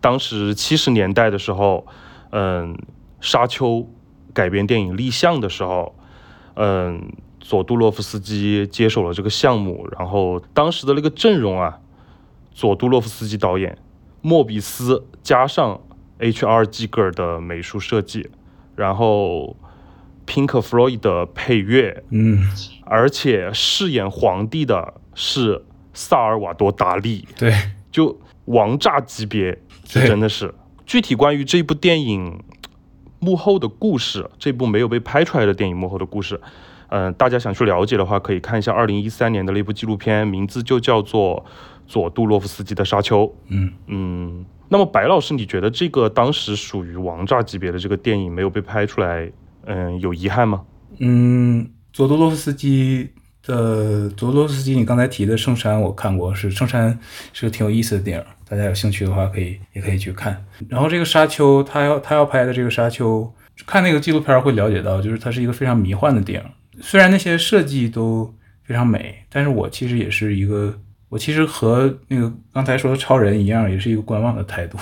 [0.00, 1.86] 当时七十年代的时候，
[2.30, 2.74] 嗯，
[3.20, 3.68] 《沙丘》
[4.32, 5.94] 改编电影立项的时候，
[6.56, 11.78] 嗯，佐杜洛夫斯基接手了这个项目，然后当时的那个阵容啊，
[12.54, 13.76] 佐杜洛夫斯基导演，
[14.22, 15.80] 莫比斯加上
[16.18, 16.64] H.R.
[16.64, 18.30] 基格尔的美术设计，
[18.76, 19.56] 然后
[20.26, 22.48] Pink Floyd 的配乐，嗯，
[22.86, 27.52] 而且饰演皇帝的是萨尔瓦多·达利，对，
[27.90, 30.54] 就王炸级别，真的是。
[30.86, 32.42] 具体关于这部电影
[33.18, 36.40] 幕后的故事，这部没有被拍出来的电影幕后的故事，
[36.88, 41.44] 嗯、大家想去了解的话，可以看一下二零一三年的那部纪录片，名字就叫做
[41.86, 43.26] 《佐杜洛夫斯基的沙丘》。
[43.48, 49.30] 嗯嗯，那么白老师，你觉得这个当时属于王炸级别的这个电影没有被拍出来，
[49.66, 50.62] 嗯，有遗憾吗？
[50.98, 53.10] 嗯，佐杜洛夫斯基
[53.46, 56.92] 的佐杜洛夫斯基，你刚才提的《圣山》我看过，是《圣山》
[57.32, 60.44] 是个挺有意思的电影，大家有兴趣的话可以也可以去看。
[60.68, 63.22] 然后这个《沙丘》，他要他要拍的这个《沙丘》，
[63.66, 66.50] 看那个纪录片会了解到，就是它是一个非常迷幻的电影。
[66.80, 68.32] 虽然那些设计都
[68.64, 70.76] 非常美，但是我其实也是一个，
[71.14, 74.76] 我其实和那个刚才说的超人一样，也是一个观望的态度，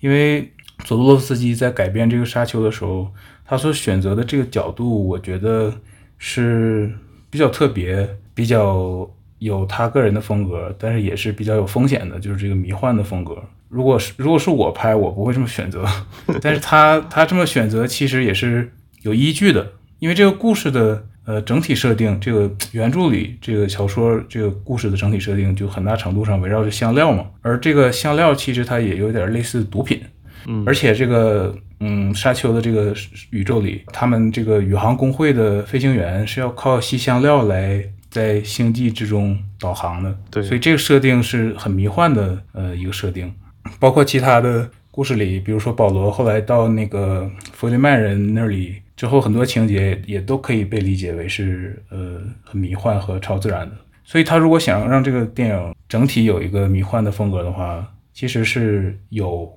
[0.00, 0.50] 因为
[0.84, 3.08] 佐多洛夫斯基在改编这个《沙丘》的时候，
[3.44, 5.72] 他所选择的这个角度，我觉得
[6.18, 6.92] 是
[7.30, 13.40] 比较特别，比较有他个人的风格，但是也是比较有风险的，就是这个迷幻的风格。
[13.68, 15.86] 如果是如果是我拍，我不会这么选择，
[16.42, 30.00] 但是他他这么选择其实也是有依据的，因为这个故事的呃整体设定，这个原著里这个小说这个故事的整体设定就很大程度上围绕着香料嘛，而这个香料其实它也有点类似毒品，
[30.46, 32.94] 嗯而且这个嗯，沙丘的这个
[33.28, 43.30] 宇宙里，他们这个宇航工会的飞行员是要靠吸香料来在星际之中导航的，对所以这个设定是很迷幻的呃一个设定，
[43.78, 53.76] 包括其他的故事里，比如说保罗后来到那个弗雷曼人那里之后，很多情节也都可以被理解为是呃很迷幻和超自然的。
[54.02, 59.48] 所以他如果想让这个电影整体有一个迷幻的风格的话，其实是有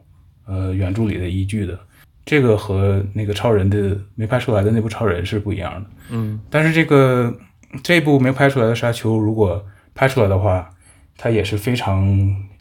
[0.46, 1.80] 呃原著里的依据的。
[2.24, 5.90] 这个和那个超人的没拍出来的那部超人是不一样的。
[6.12, 7.36] 嗯但是这个
[7.82, 10.70] 这部没拍出来的沙丘，如果拍出来的话，
[11.18, 12.08] 它也是非常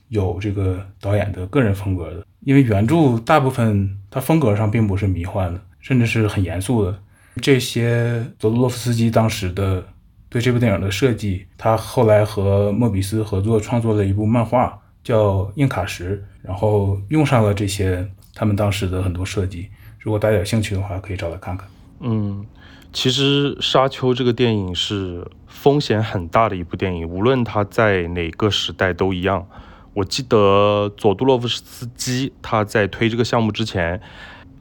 [0.08, 2.24] 有这个导演的个人风格的。
[2.40, 6.98] 因为原著大部分它风格上并不是迷幻的，甚至是很严肃的。
[7.40, 9.84] 这些佐杜洛夫斯基当时的
[10.28, 19.68] 对这部电影的设计，他后来和莫比斯合作创作了一部漫画，叫《硬卡什》，然后用上了这些他们当时的很多设计。
[19.98, 21.68] 如果大家有兴趣的话，可以找来看看。
[22.00, 22.44] 嗯，
[22.92, 29.46] 其实《沙丘》这个电影是风险很大的一部电影，无论它在哪个时代都一样。
[29.92, 34.00] 我记得佐杜洛夫斯基他在推这个项目之前，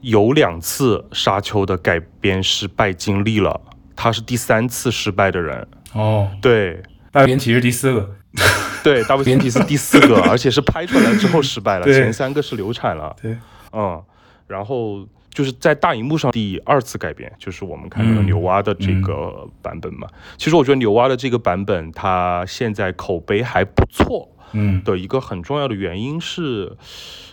[0.00, 3.60] 有两次《沙丘》的改编失败经历了，
[3.94, 5.66] 他是第三次失败的人。
[5.92, 8.16] 哦，对大编辑是第四个。
[8.84, 13.14] 对，大卫斯基是第四个，而且是拍出来之后失败了，前三个是流产了。
[13.20, 13.36] 对，
[13.72, 14.00] 嗯，
[14.46, 20.06] 然后就是在大荧幕上第二次改编，就是我们看到的嗯牛蛙的这个版本嘛。
[20.38, 26.76] 其实我觉得牛蛙的这个版本，它现在口碑还不错嗯，的一个很重要的原因是，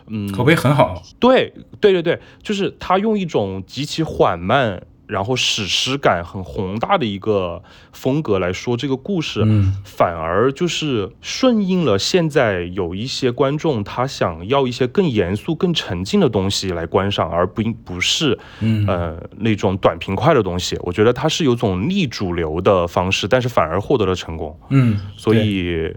[0.08, 1.01] 嗯，口碑很好。
[1.19, 4.82] 对对对对，就是他用一种极其缓慢。
[5.08, 20.77] 然后史诗感很宏大的一个风格来说这个故事，嗯反而就是顺应了现在有一些观众他想要一些更严肃、更沉静的东西来观赏，而不不是嗯呃那种短平快的东西。
[20.82, 24.60] 我觉得它是有种逆主流的方式，但是反而获得了成功。
[24.71, 25.89] 嗯，所以，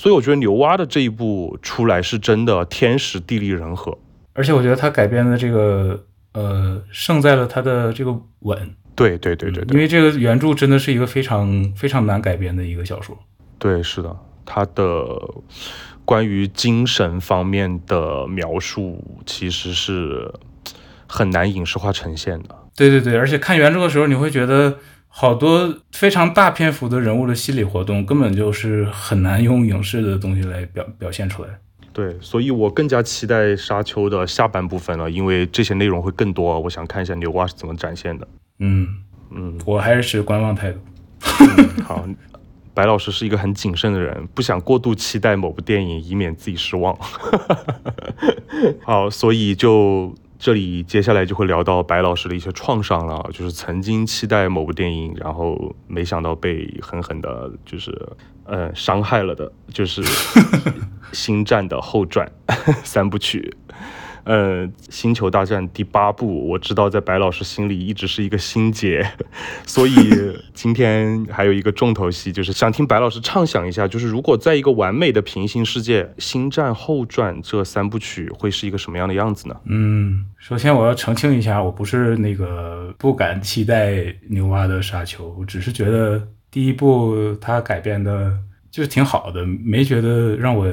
[0.00, 3.98] 所以我觉得牛蛙的这一部出来是真的天时地利人和。
[4.32, 13.14] 而且我觉得他改编的这个呃胜在了他的这个稳，对对对对对，因为这个原著真的是一个非常非常难改编的一个小说。
[13.58, 15.04] 对，是的，它的
[16.06, 20.32] 关于精神方面的描述其实是
[21.06, 22.56] 很难影视化呈现的。
[22.74, 24.78] 对对对，而且看原著的时候，你会觉得
[25.12, 31.50] 好多非常大篇幅的人物的心理活动，根本就是很难用影视的东西来表表现出来。
[31.92, 38.26] 对，所以我更加期待沙丘的下半部分了，因为这些内容会更多，我想看一下牛蛙是怎么展现的。
[38.60, 38.86] 嗯
[39.32, 40.78] 嗯，我还是持观望态度。
[41.84, 42.06] 好，
[42.72, 46.96] 白老师是一个很谨慎的人，不想过度期待某部电影，以免自己失望。
[48.82, 57.94] 好，所以就这里接下来就会聊到白老师的一些创伤了，就是曾经期待某部电影，然后没想到被狠狠的，就是
[58.44, 60.02] 呃伤害了的，就是
[61.12, 62.26] 《星战》的后传
[62.82, 63.54] 三部曲。
[64.24, 69.04] 呃，《星球大战》第八部，我知道在白老师心里一直是一个心结，
[69.66, 69.92] 所以
[70.52, 79.56] 今天还有一个重头戏，就是想听白老师畅想一下，就是如果在一个完美的平行世界，《星战后传》这三部曲会是一个什么样的样子呢？
[79.64, 88.36] 嗯，首先我要澄清一下，我不是那个不敢期待牛蛙的沙丘，我只是觉得第一部它改编的
[88.70, 90.66] 就是挺好的，没觉得让我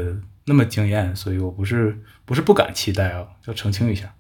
[0.46, 1.98] 那么惊艳，所以我不是。
[2.28, 4.14] 不是不敢期待啊，要澄清一下。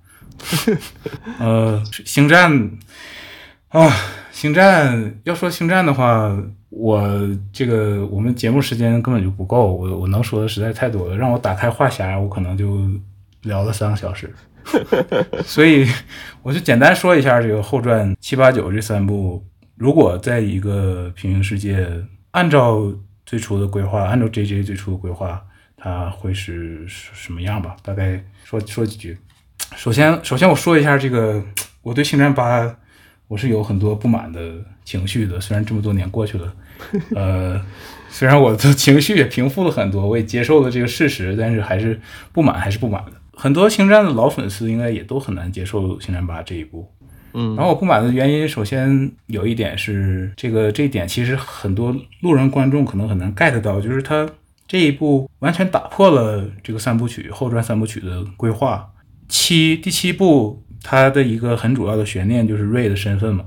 [1.40, 2.72] 呃，星战
[3.68, 3.92] 啊，
[4.32, 6.34] 星战要说星战的话，
[6.70, 7.06] 我
[7.52, 12.90] 这个我们节目时间根本就不够，我我能说的实在太多了，让我打开话匣，我可能就
[13.42, 14.34] 聊了三个小时。
[15.44, 15.86] 所以
[16.42, 21.86] 我就简单说一下这个后传七八九这三部，如果在一个平行世界，
[22.32, 22.82] 按照
[23.26, 25.44] 最初的规划，按照 J J 最初的规划。
[25.88, 27.78] 它会是什么样吧？
[27.82, 29.18] 大概说说几句。
[29.78, 31.42] 首先，首先我说一下这个，
[31.82, 32.62] 我对《星战八》
[33.30, 35.40] 我是有很多不满的情绪的。
[35.40, 36.54] 虽然这么多年过去了，
[37.16, 37.66] 呃，
[38.10, 41.98] 虽然我的情绪也平复了很多，我也接受了这个事实，但是还是
[42.34, 43.14] 不满，还是不满的。
[43.34, 46.92] 很多《星战》的老粉丝应该也都很难接受《星战八》这一部。
[47.34, 54.30] 嗯，然后我不满的原因，首先有一点是这个这一点，其实很多路人观众可能很难 get 到，就是它。
[54.68, 58.92] 这一部完全打破了这个三部曲后传三部曲的规划。
[59.30, 63.46] 七第七部它的一个很主要的悬念就是瑞的身份嘛，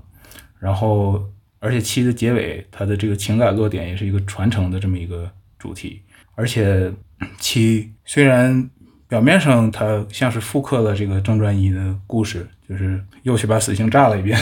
[0.58, 1.22] 然后
[1.58, 6.00] 而且七的结尾它的这个情感落点也是一个传承的这么一个主题。
[6.34, 6.90] 而且
[7.38, 8.70] 七虽然
[9.06, 14.38] 表面上它像是复刻了这个正传一的故事，就是又去把死星炸了一遍，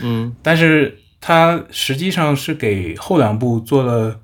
[0.00, 4.20] 嗯， 但是它实际上是给后两部做了。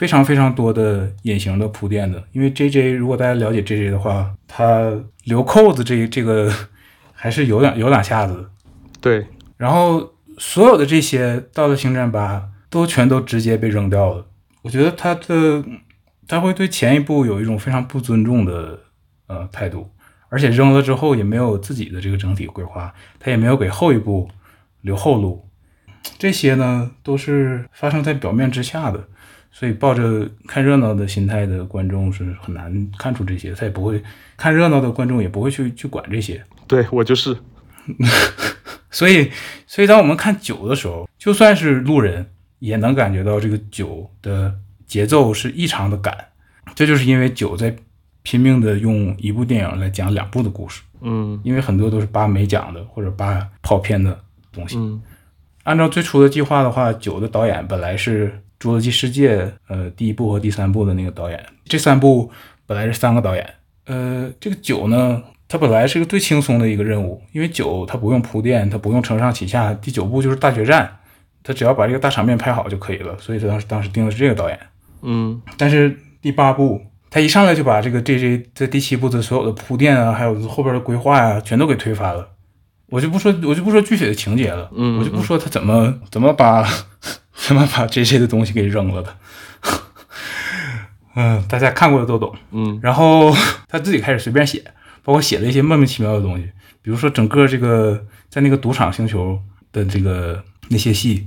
[0.00, 4.90] 非常非常多的隐形的铺垫的，因为 J J 如果大家了解 J J 的话，他
[5.24, 6.50] 留扣子这这个
[7.12, 8.48] 还是有两有两下子。
[8.98, 9.26] 对，
[9.58, 14.26] 然后所有的这些到了星战八都全都直接被扔掉了。
[14.62, 15.62] 我觉得他的
[16.26, 18.78] 他会对前一部有一种非常不尊重的
[19.26, 19.90] 呃态度，
[20.30, 24.30] 而且扔了之后也没有自己的这个整体规划，他也没有给后一部
[24.80, 25.46] 留后路。
[26.18, 29.06] 这些呢都是发生在表面之下的。
[29.52, 34.02] 所以抱着看热闹的心态的观众是很难看出这些，他也不会
[34.36, 36.42] 看热闹的观众也不会去去管这些。
[36.66, 37.36] 对我就是，
[38.90, 39.30] 所以
[39.66, 42.24] 所以当我们看九的时候，就算是路人
[42.60, 44.54] 也能感觉到这个九的
[44.86, 46.16] 节奏是异常的赶。
[46.74, 47.74] 这就是因为九在
[48.22, 50.80] 拼命的用一部电影来讲两部的故事。
[51.00, 54.18] 嗯，因为很多都是八没讲的或者八跑偏的
[54.52, 54.78] 东西。
[54.78, 55.02] 嗯，
[55.64, 58.28] 按照最初的计划的话，九的导演本来是。
[58.60, 62.30] 《侏罗纪世界》呃，第一部和第三部的那个导演，这三部
[62.66, 63.54] 本来是三个导演。
[63.86, 70.98] 呃，这个九呢，它本来是个最轻松的一个任务，因为九它不用铺垫，它不用承上启下，第九部就是大决战，
[71.42, 73.16] 他只要把这个大场面拍好就可以了。
[73.18, 74.60] 所以他当时当时定的是这个导演。
[75.00, 82.28] 嗯，但是第八部他一上来就把这个 J J 在第七部的所有的铺垫啊，还有后边的规划呀，全都给推翻了。
[82.90, 86.68] 我就不说，我就不说具体的情节了，嗯，我就不说他怎么怎么把。
[87.40, 89.16] 怎么把这些的东西给扔了的？
[91.16, 92.36] 嗯，大家看过的都懂。
[92.50, 93.34] 嗯，然后
[93.66, 94.62] 他自己开始随便写，
[95.02, 96.44] 包括写了一些莫名其妙的东西，
[96.82, 99.40] 比如说整个这个在那个赌场星球
[99.72, 101.26] 的这个那些戏，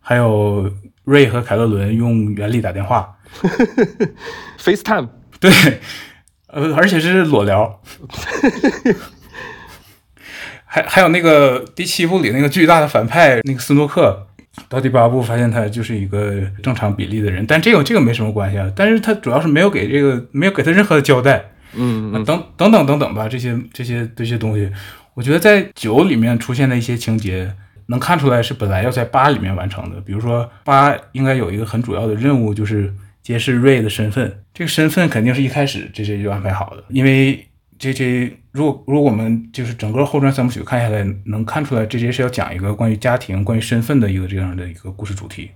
[0.00, 0.70] 还有
[1.04, 3.16] 瑞和凯勒伦用原力打电话，
[4.60, 5.08] FaceTime，
[5.40, 5.50] 对，
[6.48, 7.80] 呃，而且是裸聊，
[10.74, 14.26] 还还有那个第七部里那个巨大的反派那个斯诺克。
[14.68, 18.72] 到第八部发现他就是一个正常比例的人，但这个这个没什么关系啊。
[18.74, 21.44] 但是他主要是没有给这个没有给他任何的交代，
[21.74, 24.68] 嗯，等等等等等吧，这些这些这些东西，
[25.14, 27.52] 我觉得在九里面出现的一些情节，
[27.86, 30.00] 能看出来是本来要在八里面完成的。
[30.00, 37.46] 比如说八应该有一个很主要的任务，就是揭示瑞的身份，这个身份肯定是一开始 J J 就安排好的，因为。
[37.76, 45.50] J J，如果如果我们就是整个后传三部曲看下来，能看出来这些是要讲一个关于家庭、关于身份的一个这样的一个故事主题。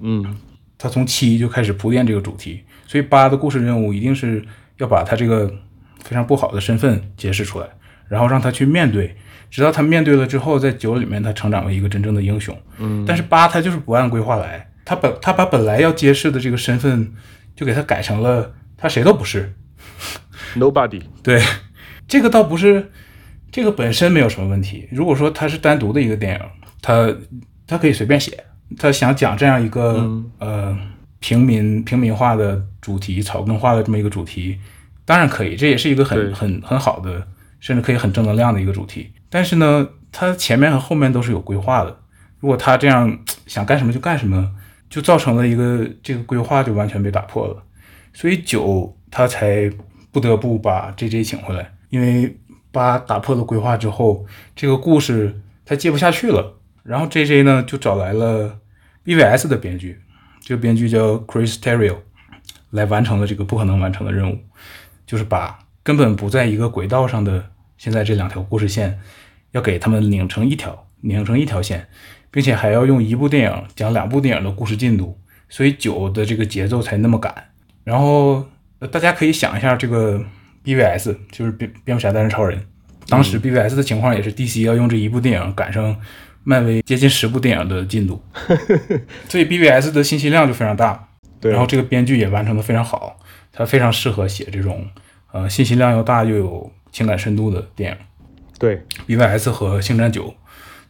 [0.00, 0.34] 嗯，
[0.78, 4.42] 他从七就开始铺垫这个主题，所以八的故事任务一定是
[4.78, 5.52] 要把他这个
[6.02, 7.66] 非常不好的身份揭示出来，
[8.08, 9.14] 然后让他去面对，
[9.50, 12.56] 直到他面对了之后，在九里面他成长为一个真正的英雄。
[12.78, 17.12] 嗯，但是八他就是不按规划来，他本他把本来要揭示的这个身份
[17.54, 19.52] 就给他改成了他谁都不是。
[20.56, 21.42] Nobody，对，
[22.10, 22.90] 这个倒不是，
[23.52, 24.88] 这个本身没有什么问题。
[24.90, 26.40] 如果说它是单独的一个电影，
[26.82, 27.14] 它
[27.68, 28.36] 它可以随便写，
[28.76, 30.78] 他想讲这样一个、嗯呃
[31.20, 34.58] 平民平民化的主题、草根化的这么一个主题，
[35.04, 37.24] 当然可以，这也是一个很很很好的，
[37.60, 39.12] 甚至可以很正能量的一个主题。
[39.28, 41.96] 但是呢，它前面和后面都是有规划的。
[42.40, 44.50] 如果他这样想干什么就干什么，
[44.88, 47.62] 就造成了一个这个规划就完全被打破了。
[48.12, 49.70] 所以九他才
[50.10, 52.38] 不得不把 J J 请回来，因为
[52.72, 54.24] 八打破了规划之后，
[54.56, 56.56] 这个故事他接不下去了。
[56.82, 58.58] 然后 J J 呢就找来了
[59.04, 60.00] B V S 的编剧，
[60.40, 61.96] 这个编剧叫 Chris Terrio，
[62.70, 64.38] 来完成了这个不可能完成的任务，
[65.06, 68.98] 就是把根本不在一个轨道上的现在这两条故事线，
[69.52, 71.88] 要给他们拧成一条，拧成一条线，
[72.30, 75.18] 并且还要用一部电影讲两部电影的故事进度，
[75.48, 77.52] 所以九的这个节奏才那么赶。
[77.84, 78.46] 然后
[78.78, 80.24] 呃大家可以想一下，这个
[80.74, 82.60] BVS 就是蝙蝙蝠侠大战超人，
[83.08, 85.96] 当时 BVS 的情况也是 DC 要用这一部电影赶上
[86.44, 88.22] 漫威接近十部电影的进度，
[89.28, 91.08] 所以 BVS 的信息量就非常大。
[91.40, 93.18] 对，然后这个编剧也完成的非常好，
[93.52, 94.86] 他非常适合写这种
[95.32, 97.96] 呃信息量又大又有情感深度的电影。
[98.58, 100.28] 对，BVS 和《星战九》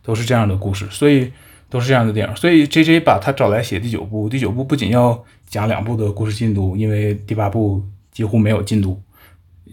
[0.02, 1.32] 都是这样的故事，所以
[1.68, 2.34] 都是这样的电影。
[2.34, 9.00] 所以 J J 把他找来写第九部，第九部不仅要讲两部的故事进度，因为第八部几乎没有进度，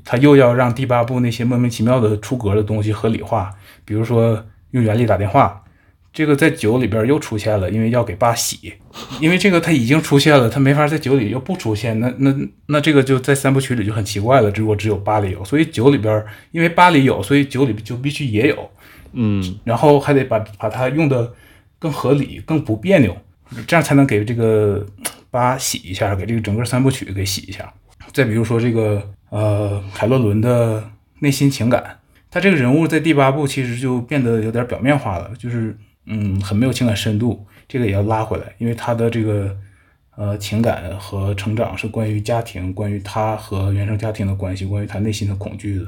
[0.03, 3.53] 他又要让第八部那些莫名其妙的出格的东西合理化，
[3.85, 5.63] 比如说用原力打电话。
[6.13, 8.73] 这个在九里边又出现了，因为要给八洗，
[9.19, 12.35] 因为这个他已经出现了，他没法在九里又不出现，那那
[12.65, 14.49] 那这个就在三部曲里就很奇怪了。
[14.55, 18.71] 如果只有八里有，所以九里边因为八里有，所以九里就必须也有，
[19.13, 21.31] 嗯，然后还得把把它用的
[21.77, 23.15] 更合理、更不别扭，
[23.67, 24.83] 这样才能给这个
[25.29, 27.71] 八洗一下，给这个整个三部曲给洗一下。
[28.11, 31.99] 再比如说这个呃凯洛伦的内心情感，
[32.29, 39.57] 他这个人物在第八部其实就变得有点表面化了，就是嗯很没有情感深度，这个也要拉回来，因为他的这个
[40.15, 45.85] 呃情感和成长是关于家庭，关于他和原生家庭的关系，关于他内心的恐惧的。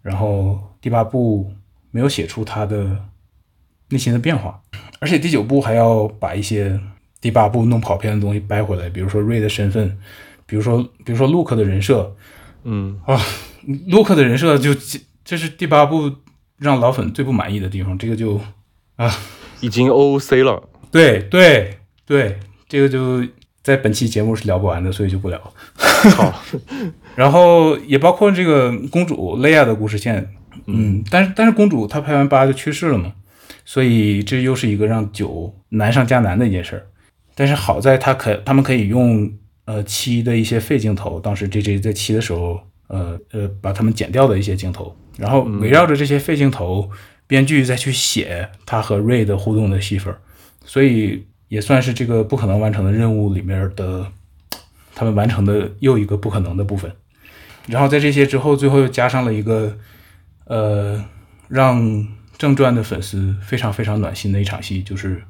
[0.00, 1.52] 然后第八部
[1.90, 3.04] 没有写出他的
[3.90, 4.60] 内心的变化，
[5.00, 6.78] 而且第九部还要把一些
[7.20, 9.98] 第八部弄跑偏的东西掰回来，比如说瑞的身份，
[10.46, 12.14] 比如说比如说卢克的人设，
[12.64, 13.20] 嗯，啊，
[13.88, 14.74] 洛克的人设就
[15.24, 16.12] 这是第八部
[16.58, 18.40] 让老粉最不满意的地方，这个就
[18.96, 19.10] 啊
[19.60, 20.62] 已经 OOC 了。
[20.90, 22.38] 对对对，
[22.68, 23.22] 这个就
[23.62, 25.38] 在本期节目是聊不完的，所以就不聊。
[26.16, 26.42] 好，
[27.14, 30.34] 然后也包括这个公主蕾娅的故事线，
[30.66, 33.12] 嗯，但是但是公主她拍完八就去世了嘛，
[33.64, 36.86] 所以这又是一个让九难上加难的一件事儿。
[37.34, 39.30] 但是好在他可他们可以用
[39.68, 46.90] 呃七的一些废镜头，当时 J J 在七的时候，呃呃把他们剪掉的一些镜头，然后围绕着这些废镜头，
[47.26, 50.14] 编剧再去写他和 Ray 的互动的戏份，
[50.64, 54.10] 所以也算是这个不可能完成的任务里面的
[54.94, 56.90] 他们完成的又一个不可能的部分。
[57.66, 59.76] 然后在这些之后，最后又加上了一个，
[60.46, 61.04] 呃，
[61.46, 62.08] 让
[62.38, 65.22] 正传的粉丝非常非常暖心的一场戏，就是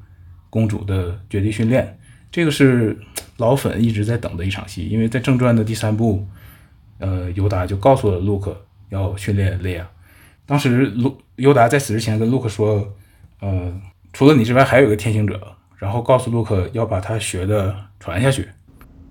[0.49, 1.99] 公主的绝地训练。
[2.30, 2.97] 这个是
[3.39, 6.24] 老粉一直在等的一场戏，因为在正传的第三部，
[6.99, 9.89] 呃，尤达就告诉了卢克要训练雷亚。
[10.45, 12.95] 当时卢尤达在死之前跟卢克说，
[13.41, 13.80] 呃，
[14.12, 15.41] 除了你之外还有一个天行者，
[15.76, 18.49] 然后告诉卢克要把他学的传下去。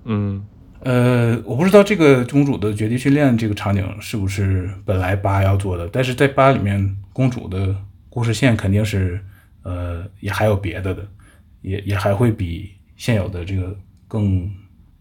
[0.03, 0.43] 嗯，
[0.82, 7.75] 呃，我不知道这个公主的绝地训练这个场景是不是本来八要做的，但是在八里面，公主的
[8.09, 9.23] 故事线肯定是，
[9.63, 11.07] 呃，也还有别的的，
[11.61, 13.73] 也也还会比现有的这个
[14.07, 14.51] 更，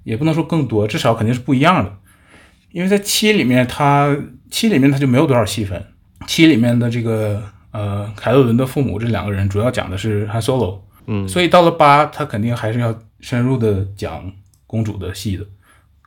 [0.05, 1.99] 也不能说更多，至少肯定是不一样的。
[2.71, 4.17] 因为在七里面它，
[4.51, 5.83] 七里面它就没有多少戏份，
[6.27, 14.31] 七里面的这个呃凯洛伦的父母这两个人主要讲的是 Han Solo，嗯，所以到了八，他肯定还是要深入的讲
[14.67, 15.47] 公主的戏的，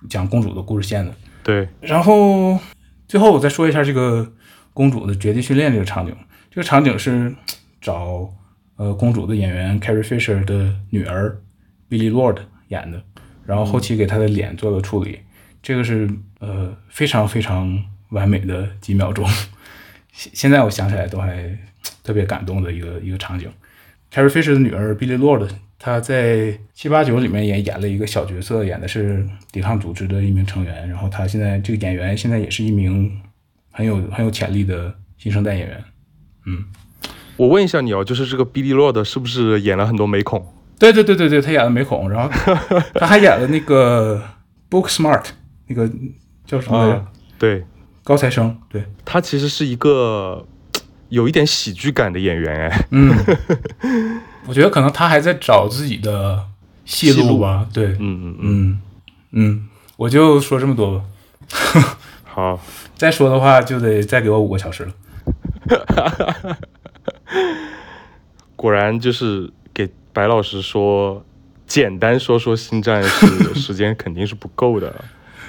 [0.08, 1.14] 讲公主的故事线的。
[1.42, 2.60] 对，然后
[3.08, 4.32] 最后我再说一下这个
[4.74, 6.16] 公主的绝地训练这个场景。
[6.52, 7.34] 这个场景是
[7.82, 8.30] 找
[8.76, 11.42] 呃公主的演员 Carrie Fisher 的女儿
[11.90, 12.38] Billy Lord
[12.70, 13.04] 演的，
[13.46, 15.20] 然后后期给他的脸做了处理。
[15.62, 16.10] 这个是
[16.40, 17.78] 呃非常非常
[18.10, 19.28] 完美的几秒钟，
[20.12, 21.56] 现现在我想起来都还
[22.02, 23.52] 特别感动的一个一个场景。
[24.12, 25.48] Carrie Fisher 的女儿 Billy Lord
[25.78, 30.90] 他在七八九里面也演了一个小角色，演的是抵抗组织的一名成员。
[30.90, 33.22] 然后他现在这个演员现在也是一名
[33.72, 35.84] 很有很有潜力的新生代演员。
[36.46, 36.66] 嗯，
[37.38, 40.46] 我问一下你哦，就是这个 Billy Lord 是不是演了很多美恐？
[40.80, 42.30] 对对对对对，他演的美恐，然后
[42.96, 44.24] 他还演了那个
[44.70, 45.24] Book Smart
[45.68, 45.88] 那个
[46.46, 47.06] 叫什么来着？
[47.38, 47.66] 对，
[48.04, 48.58] 高材生。
[48.70, 50.46] 对，他其实是一个
[51.10, 52.88] 有一点喜剧感的演员哎。
[52.92, 53.14] 嗯，
[54.48, 56.44] 我觉得可能他还在找自己的
[56.86, 57.68] 戏路吧。
[57.74, 58.82] 对，嗯嗯嗯
[59.32, 59.68] 嗯，
[59.98, 61.06] 我就说这么多吧。
[62.24, 62.60] 好，
[62.96, 64.94] 再说的话就得再给我五个小时了。
[68.56, 69.59] 果然就是给
[70.20, 71.24] 白老师说
[71.66, 74.94] 简单说说星战是 时间肯定是不够的，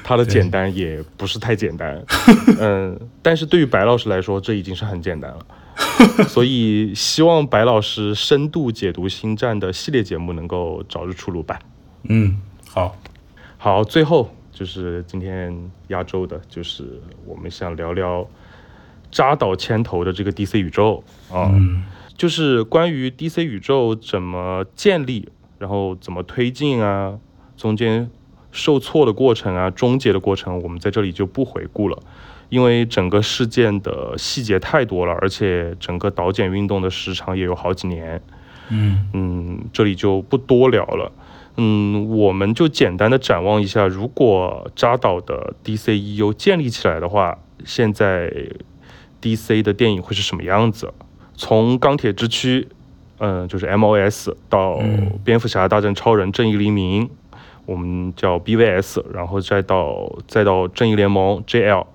[0.04, 2.00] 他的简单也不是太简单，
[2.60, 5.44] 嗯，但是对于白老师来说这已经是很简单了，
[6.30, 11.58] 所以希望白老师深度解读星战的系列节目能够早日出炉吧。
[12.04, 12.96] 嗯，好，
[13.58, 15.52] 好，最后就是今天
[15.88, 18.24] 压轴的，就是我们想聊聊。
[19.10, 21.02] 扎导牵头的这个 DC 宇宙。
[21.32, 21.52] 啊，
[22.16, 27.18] 就是关于 DC 宇宙怎么建立，然后怎么推进啊，
[27.56, 28.10] 中间
[28.50, 31.98] 受挫的过程啊，终结的过程，我们在这里就不回顾了，
[32.48, 38.20] 因为整个事件的细节太多了，而且整个导剪运动的时长也有好几年，
[38.68, 39.08] 嗯。
[39.14, 41.12] 嗯，这里就不多聊了，
[41.56, 48.30] 嗯，我们就简单的展望一下，如果扎导的 DCEU 建立起来的话，现在。
[49.20, 49.62] D.C.
[49.62, 50.92] 的电影会是什么样子？
[51.34, 52.68] 从钢铁之躯，
[53.18, 54.36] 嗯，就是 M.O.S.
[54.48, 54.80] 到
[55.24, 57.08] 蝙蝠侠大战超人正义黎明，
[57.66, 61.86] 我们叫 B.V.S.，然后再到再到正义联盟 J.L.，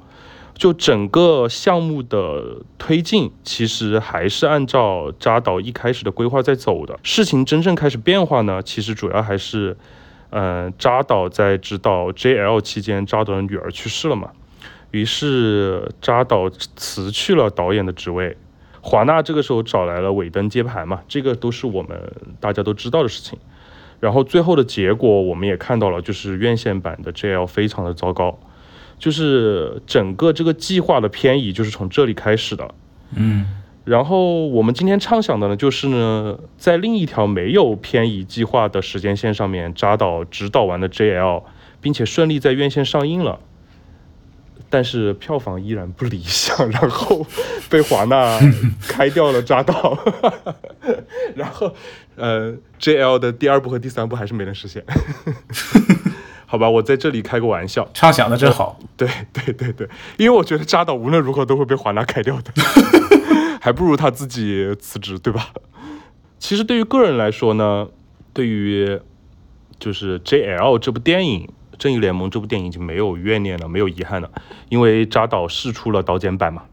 [0.55, 6.97] 就整个项目的推进，其实还是按照扎导一开始的规划在走的。
[7.03, 9.77] 事情真正开始变化呢，其实主要还是，
[10.31, 12.61] 嗯，扎导在指导 J.L.
[12.61, 14.31] 期间，扎导的女儿去世了嘛。
[14.95, 18.37] 于是扎导辞去了导演的职位，
[18.79, 21.99] 华纳这个时候找来了尾灯接盘嘛，这个都是我们
[22.39, 23.37] 大家都知道的事情。
[23.99, 28.39] 然后最后的结果我们也看到了，就是院线版的 JL 非常的糟糕，
[28.97, 32.73] 就是整个这个计划的偏移就是从这里开始的。
[33.15, 33.45] 嗯，
[33.83, 41.43] 然后我们今天畅想的呢，就是呢，在另一条没有偏移计划的时间线上面，扎导指导完的 JL，
[41.81, 43.41] 并且顺利在院线上映了。
[44.75, 47.25] 但是票房依然不理想，然后
[47.69, 48.37] 被华纳
[48.85, 49.97] 开掉了扎导，
[51.33, 51.73] 然后
[52.17, 54.83] 呃，J L 的第二部和第三部还是没能实现，
[56.45, 62.51] 好吧，我在这里开个玩笑，畅想的真好，对对对对，因为我觉得扎导无论如何都会被华纳开掉的，
[63.61, 65.53] 还不如他自己辞职，对吧？
[66.37, 67.87] 其实对于个人来说呢，
[68.33, 68.99] 对于
[69.79, 71.47] 就是 J L 这部电影。
[71.77, 74.29] 正义联盟这部电影已经没有怨念了，没有遗憾了，
[74.69, 76.63] 因为扎导试出了导剪版嘛。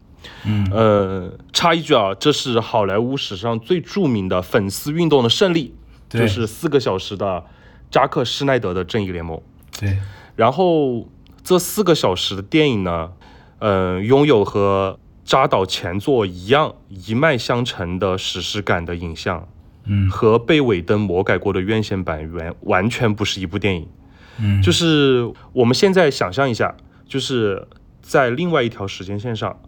[0.45, 5.75] 嗯，呃，插一句啊，这是好莱坞史上最著名的粉丝运动的胜利，
[6.09, 7.43] 就是四个小时的
[7.91, 9.41] 扎克施耐德的正义联盟。
[9.77, 9.97] 对，
[10.37, 11.09] 然后
[11.43, 13.11] 这四个小时的电影呢，
[13.59, 19.45] 嗯，拥有和扎导前作一样一脉相承的史诗感的影像，
[19.85, 23.87] 嗯，和被尾灯魔改过的院线版完完全不是一部电影。
[24.39, 26.75] 嗯，就是我们现在想象一下，
[27.05, 27.67] 就是
[28.01, 29.59] 在另外一条时间线上，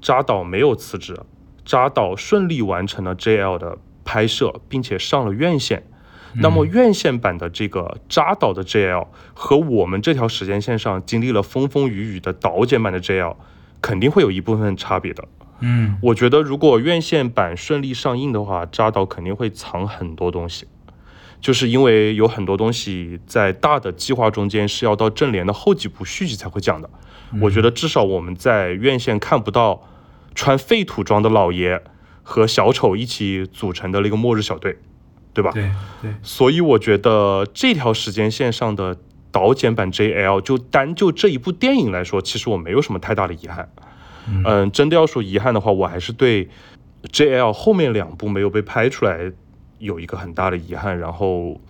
[0.00, 1.18] 扎导没有辞职，
[1.64, 5.82] 扎导顺利完成了 JL 的拍摄，并且上了院线。
[6.38, 13.36] 那么院线版的这个扎导的 JL 和我们这条时间线上经历了风风雨雨的导剪版的 JL，
[13.80, 15.26] 肯定会有一部分差别的。
[15.60, 20.66] 嗯，我觉得如果院线版顺利上映的话，扎导肯定会藏很多东西。
[21.40, 26.90] 就是因为有很多东西在大的计划中间是要到正联的后几部续集才会讲的，
[27.40, 29.86] 我觉得至少我们在院线看不到
[30.34, 31.80] 穿废土装的老爷
[32.22, 34.78] 和小丑一起组成的那个末日小队，
[35.32, 35.50] 对吧？
[35.52, 35.70] 对
[36.02, 36.14] 对。
[36.22, 38.96] 所以我觉得这条时间线上的
[39.30, 43.68] 导剪版 JL 就单就这一部电影来说，其实我没有什么太大的遗憾。
[44.44, 46.48] 嗯，真的要说遗憾的话，我还是对
[47.12, 49.30] JL 后面两部没有被拍出来。
[49.78, 51.60] 有一个很大的遗憾，然后，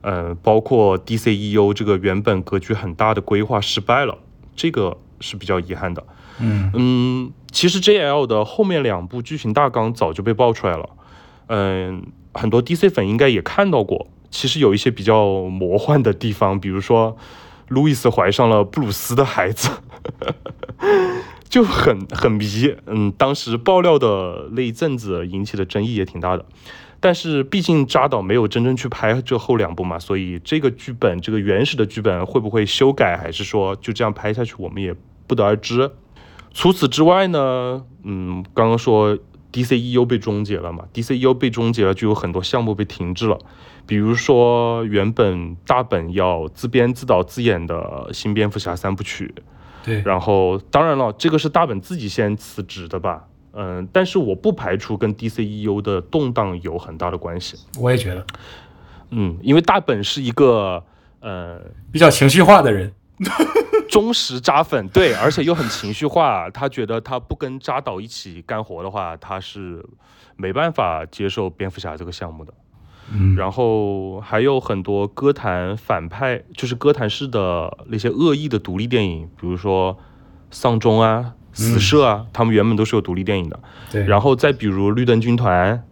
[0.00, 4.18] 呃，包括 DCEU 这个原本格局很大的规划失败了，
[4.56, 6.04] 这个是比较遗憾的。
[6.40, 10.90] 嗯嗯，其实 JL 的后面两部剧情大纲早就被爆出来了，
[11.46, 14.08] 嗯，很多 DC 粉应该也看到过。
[14.30, 17.16] 其实有一些比较魔幻的地方，比如说
[17.68, 19.70] 路易斯怀上了布鲁斯的孩子，
[21.48, 22.74] 就很很迷。
[22.86, 26.44] 嗯，当时爆料的那一阵子引起的争议也挺大的。
[27.04, 34.96] 但是毕竟扎导没有真正去拍这后两部嘛，所以这个剧本这个原始的剧本会不会修改，还是说就这样拍下去，我们也
[35.26, 35.90] 不得而知。
[36.54, 39.18] 除此之外呢，嗯，刚刚说
[39.52, 43.38] DCEU 被终结了嘛，DCEU 被终结了，就有很多项目被停滞了。
[43.86, 49.34] 比如说原本大本要自编自导自演的新蝙蝠侠三部曲，
[49.84, 53.24] 对，然后当然了，这个是大本自己先辞职的吧，
[53.56, 58.26] 嗯，但是我不排除跟 DCEU 的动荡有很大的关系，我也觉得，
[59.10, 60.82] 嗯，因为大本是一个
[61.20, 61.60] 呃
[61.92, 62.92] 比较情绪化的人，
[63.88, 69.84] 忠实扎粉，对，而且又很情绪化，他觉得他不跟扎导一起干活的话，他是
[70.36, 72.52] 没办法接受蝙蝠侠这个项目的。
[73.12, 79.98] 嗯，然后还有很多歌坛反派，就是歌坛式的那些恶意的独立电影，比如说
[80.50, 83.58] 丧钟啊、死射啊，他们原本都是有独立电影的。
[83.90, 85.82] 对，然后再比如绿灯军团，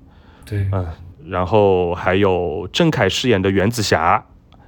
[0.44, 0.86] 对，嗯，
[1.24, 4.22] 然后还有郑恺饰演的原子侠，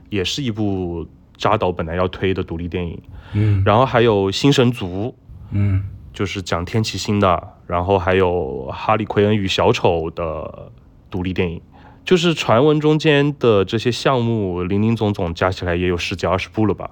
[0.08, 2.98] 也是一部扎导本来要推的独立电影。
[3.32, 5.14] 嗯，然后还有新神族，
[5.50, 5.82] 嗯，
[6.12, 10.70] 就是讲天启星的，然后还有哈利奎恩与小丑的
[11.10, 11.60] 独立电影。
[12.04, 16.90] 就是传闻中间的这些项目，林林总总加起来也有十几二十部了吧？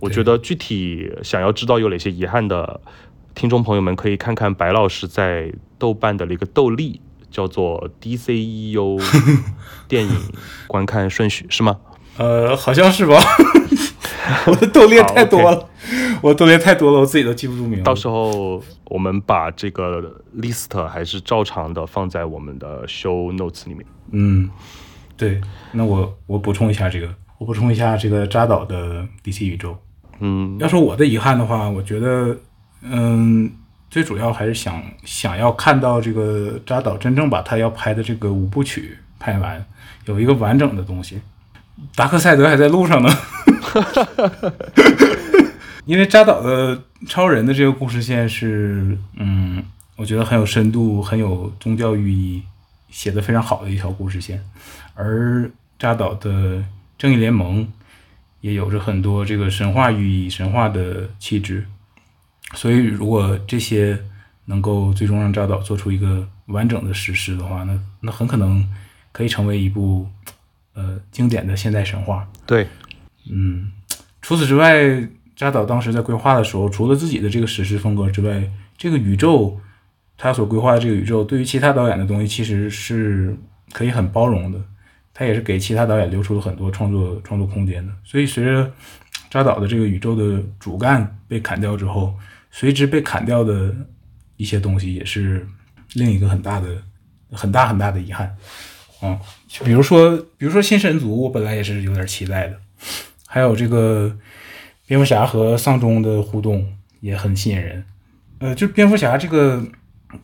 [0.00, 2.80] 我觉得具体想要知道有哪些遗憾的
[3.34, 9.02] 听众朋友们，可以看看白老师在豆瓣的那个豆粒，叫做 DCEU
[9.88, 10.12] 电影
[10.66, 11.76] 观看顺序，是吗？
[12.16, 13.16] 呃，好像是吧。
[14.46, 15.68] 我的豆列太多了，
[16.22, 17.82] 我豆列太多了，我自己都记不住名字。
[17.82, 20.00] 到时候我们把这个
[20.36, 23.84] list 还是照常的放在我们的 show notes 里面。
[24.12, 24.48] 嗯，
[25.16, 25.40] 对，
[25.72, 29.76] 那我我补充一下这个，我补充一下这个扎导的 DC 宇宙。
[30.20, 32.34] 嗯，要说我的遗憾的话，我觉得，
[32.84, 33.50] 嗯，
[33.90, 39.64] 最主要还是想想要看到这个扎导真正把他要拍的这个五部曲拍完，
[40.04, 41.20] 有一个完整的东西。
[41.96, 43.08] 达克赛德还在路上呢。
[45.86, 49.62] 因为扎导的超人的这个故事线是，嗯，
[49.96, 52.42] 我觉得很有深度，很有宗教寓意，
[52.90, 54.42] 写的非常好的一条故事线。
[54.94, 56.62] 而扎导的
[56.96, 57.66] 正义联盟
[58.40, 61.66] 也有着很多这个神话寓意、神话的气质。
[62.52, 63.98] 所以，如果这些
[64.44, 68.64] 能够最终让扎导做出一个完整的实施的话，那那很可能
[69.10, 70.06] 可以成为一部
[70.74, 72.28] 呃经典的现代神话。
[72.46, 72.66] 对。
[73.30, 73.72] 嗯，
[74.20, 79.58] 除此之外，扎导当时在规划的时候，除了自己的这个史诗风格之外，这个宇宙，
[80.18, 83.34] 他所规划的这个宇宙，对于其他导演的东西，其实是
[83.72, 84.60] 可以很包容的。
[85.14, 87.92] 他也是给其他导演留出了很多创作创作空间的。
[88.04, 88.70] 所以，随着
[89.30, 92.12] 扎导的这个宇宙的主干被砍掉之后，
[92.56, 93.74] 随之被砍掉的
[94.36, 95.44] 一些东西，也是
[95.94, 96.68] 另一个很大的、
[97.32, 98.32] 很大很大的遗憾。
[99.02, 99.18] 嗯，
[99.64, 102.56] 比如说，比如说新神族，我本来也是有点期待的。
[103.26, 104.16] 还有这个
[104.86, 106.64] 蝙蝠侠和丧钟的互动
[107.00, 107.84] 也很吸引人，
[108.38, 109.60] 呃，就蝙蝠侠这个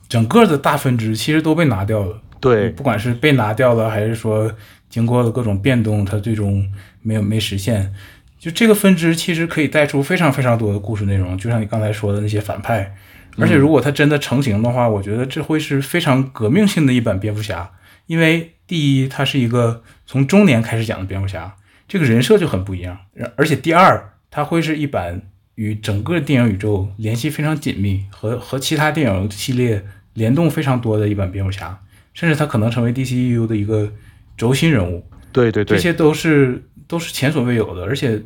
[0.09, 4.55] 整个的大分支其实都被拿掉了，对，不管是被拿掉了，还是说
[4.89, 6.64] 经过了各种变动，它最终
[7.03, 7.93] 没有没实现。
[8.41, 12.97] 就这个分支其实可以带出非常非常多的故事内容，就像你刚才说的那些反派，
[13.36, 17.70] 而且如果它真的成型的话，我觉得这会是非常革命性的一版蝙蝠侠，
[18.07, 21.55] 因为第一，它是一个从中年开始讲的蝙蝠侠。
[21.86, 22.97] 这个人设就很不一样，
[23.36, 25.20] 而且第二，它会是一版
[25.57, 29.84] 与整个电影宇宙联系非常紧密，和和其他电影系列
[30.14, 31.78] 联动非常多的一版蝙蝠侠，
[32.14, 33.93] 甚至他可能成为 DCU 的一个
[34.36, 35.05] 轴心人物。
[35.33, 38.22] 对对对，这些都是都是前所未有的，而且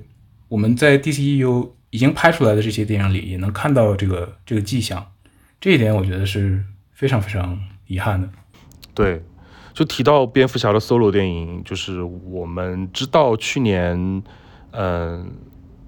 [0.48, 5.04] 我们在 DCU 已经拍出来的这些电影里也能看到这个这个迹象，
[5.60, 8.28] 这一点我觉得是非常非常遗憾的。
[8.94, 9.22] 对。
[9.74, 14.22] 就提到蝙蝠侠的 solo 电影，就是我们知道去年，
[14.70, 15.32] 嗯，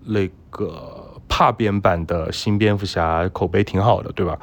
[0.05, 4.37] 那个帕编版的新蝙蝠侠口碑挺好的，对吧？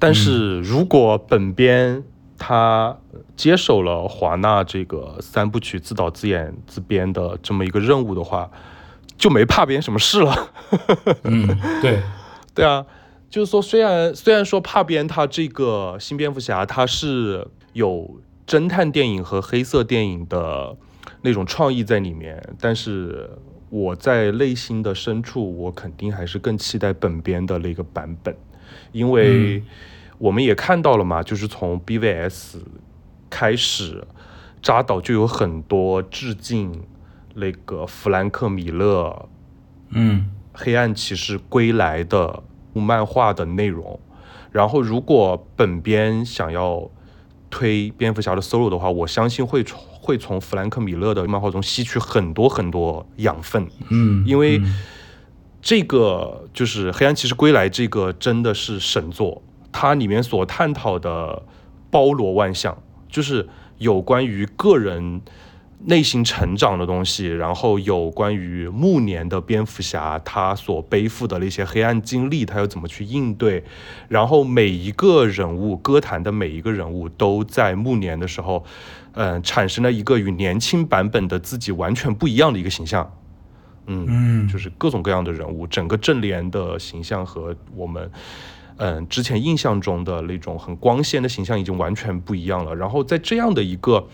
[0.00, 2.02] 但是如果本编
[2.42, 2.98] 他
[3.36, 8.50] 接手了华纳这个三部曲自导自演自编的这么一个任务的话，
[9.16, 10.50] 就没帕边什么事了。
[11.22, 11.46] 嗯，
[11.80, 12.02] 对，
[12.52, 12.84] 对啊，
[13.30, 18.20] 就是说，虽然虽然说帕边他这个新蝙蝠侠他是有。
[18.44, 20.76] 侦探电影和黑色电影的
[21.22, 23.30] 那种创意在里面，但是
[23.70, 28.36] 我在内心的深处，我肯定还是更期待本编的那个版本，
[28.90, 29.62] 因为
[30.22, 32.58] 我们也看到了嘛，就是从 BVS
[33.28, 34.06] 开始，
[34.62, 36.84] 扎导就有很多致敬
[37.34, 39.28] 那个弗兰克米勒，
[39.90, 43.98] 嗯，黑暗骑士归来的漫画的内容，
[44.52, 46.90] 然后如果本编想要。
[47.54, 53.68] 推蝙蝠侠的 solo 的话，我相信会从会从弗兰克米勒的漫画中吸取很多很多养分。
[53.90, 54.58] 嗯，因为
[55.60, 59.42] 这个就是《黑暗骑士归来》这个真的是神作，
[59.72, 61.42] 它里面所探讨的
[61.90, 62.76] 包罗万象，
[63.08, 63.48] 就是
[63.78, 65.22] 有关于个人
[65.84, 73.64] 内心成长的东西，然后有关于暮年的蝙蝠侠他所背负的那些黑暗经历，他要怎么去应对，
[74.08, 78.64] 然后每一个人物，歌坛的每一个人物都在暮年的时候，
[79.14, 83.12] 嗯、产生了一个与年轻版本的自己完全不一样的一个形象。
[83.86, 88.08] 嗯，嗯，就是各种各样的人物，整个正联的形象和我们
[88.84, 92.74] 嗯之前印象中的那种很光鲜的形象已经完全不一样了。
[92.74, 94.08] 然后在这样的一个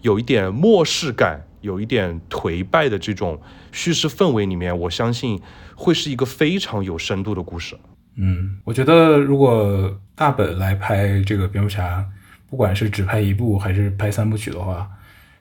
[0.00, 3.38] 有一点末世感、有一点颓败的这种
[3.70, 5.38] 叙事氛围里面，我相信
[5.74, 7.76] 会是一个非常有深度的故事。
[8.16, 12.06] 嗯，我觉得如果大本来拍这个蝙蝠侠，
[12.48, 14.88] 不管是只拍一部还是拍三部曲的话，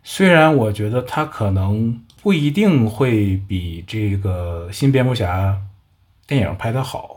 [0.03, 5.57] 虽然我觉得他可能不一定会比这个新蝙蝠侠
[6.25, 7.12] 电影拍得好，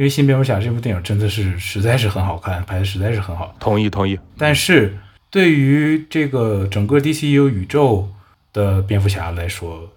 [0.00, 3.54] 因为新蝙蝠侠这部电影真的是实在是很好看，拍的实在是很好。
[3.60, 4.18] 同意，同意。
[4.38, 4.96] 但是
[5.28, 8.08] 对于这个整个 DCU 宇宙
[8.50, 9.92] 的蝙蝠侠来说，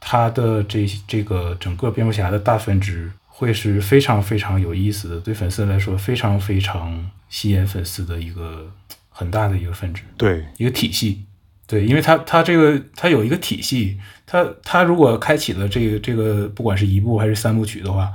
[0.00, 8.68] 他的这这个整个蝙蝠侠的大分支会是非常非常有意思的，对粉丝来说非常非常吸引粉丝的一个
[9.08, 11.22] 很大的一个分支，对，一个体系。
[11.68, 18.12] 对，因为它它这个它有一个体系，它它如果开启了这个这个不管是一部还是三部曲的话，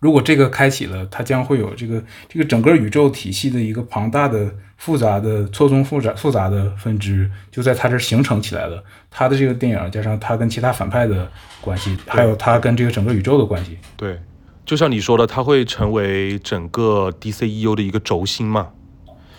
[0.00, 8.82] 如果这个开启了，它将会有这个这个整个宇宙体系的一个庞大的、复杂的、错综复杂复杂的分支，就在它这儿形成起来了。
[9.10, 11.30] 它的这个电影加上它跟其他反派的
[11.60, 14.18] 关系，还有它跟这个整个宇宙的关系，对，
[14.64, 18.68] 就像你说的，它会成为整个 DCEU 的一个轴心嘛。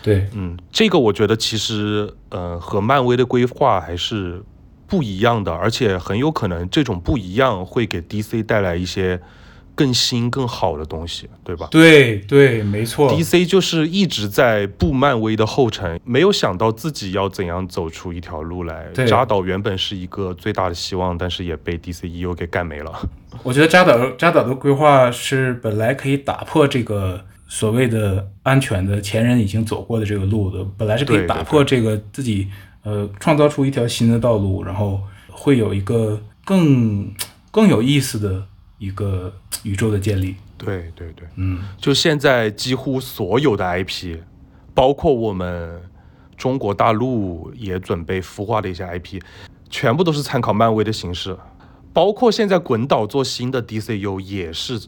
[0.04, 4.44] 对，嗯，这个我觉得其实呃和漫威的规划还是
[4.88, 9.20] 不一样的，而且很有可能这种不一样会给 DC 带来一些
[9.82, 13.12] 更新更好的东西，对吧对对，没错。
[13.12, 18.86] ？DC 就是一直在步漫威的后尘，没有想到自己要怎样走出一条路来。
[19.08, 23.10] 扎导原本是一个最大的希望，但是也被 DCEU 给干没了。
[23.42, 32.48] 我觉得扎导扎导的规划是本来可以打破这个所谓的安全的前人已经走过的这个路的，本来是可以打破这个自己
[32.84, 35.02] 呃创造出一条新的道路，然后
[35.32, 37.12] 会有一个更
[37.50, 38.46] 更有意思的
[38.82, 40.36] 一个宇宙的建立。
[40.58, 44.18] 对对对，嗯，就现在几乎所有的 IP，
[44.74, 45.80] 包括我们
[46.36, 49.22] 中国大陆也准备孵化的一些 IP，
[49.70, 51.38] 全部都是参考漫威的形式，
[51.94, 54.88] 包括现在滚导做新的 DCU 也是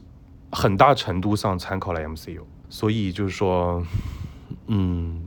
[0.52, 3.84] 很大程度上参考了 MCU，所以就是说，
[4.68, 5.22] 嗯，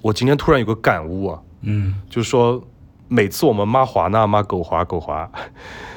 [0.00, 2.64] 我今天突然有个感悟啊，嗯，就是说
[3.08, 5.30] 每次我们骂华纳骂狗华狗华，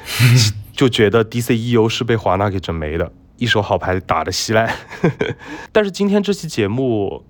[0.72, 4.74] 就觉得 DCEU 是被华纳给整没的，一手好牌打得稀烂。
[5.70, 7.24] 但是今天这期节目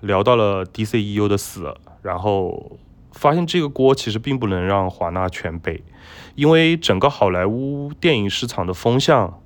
[0.00, 2.78] 聊到了 DCEU 的死，然后
[3.12, 5.82] 发现这个锅其实并不能让华纳全背，
[6.34, 9.40] 因为整个好莱坞电影市场的风向，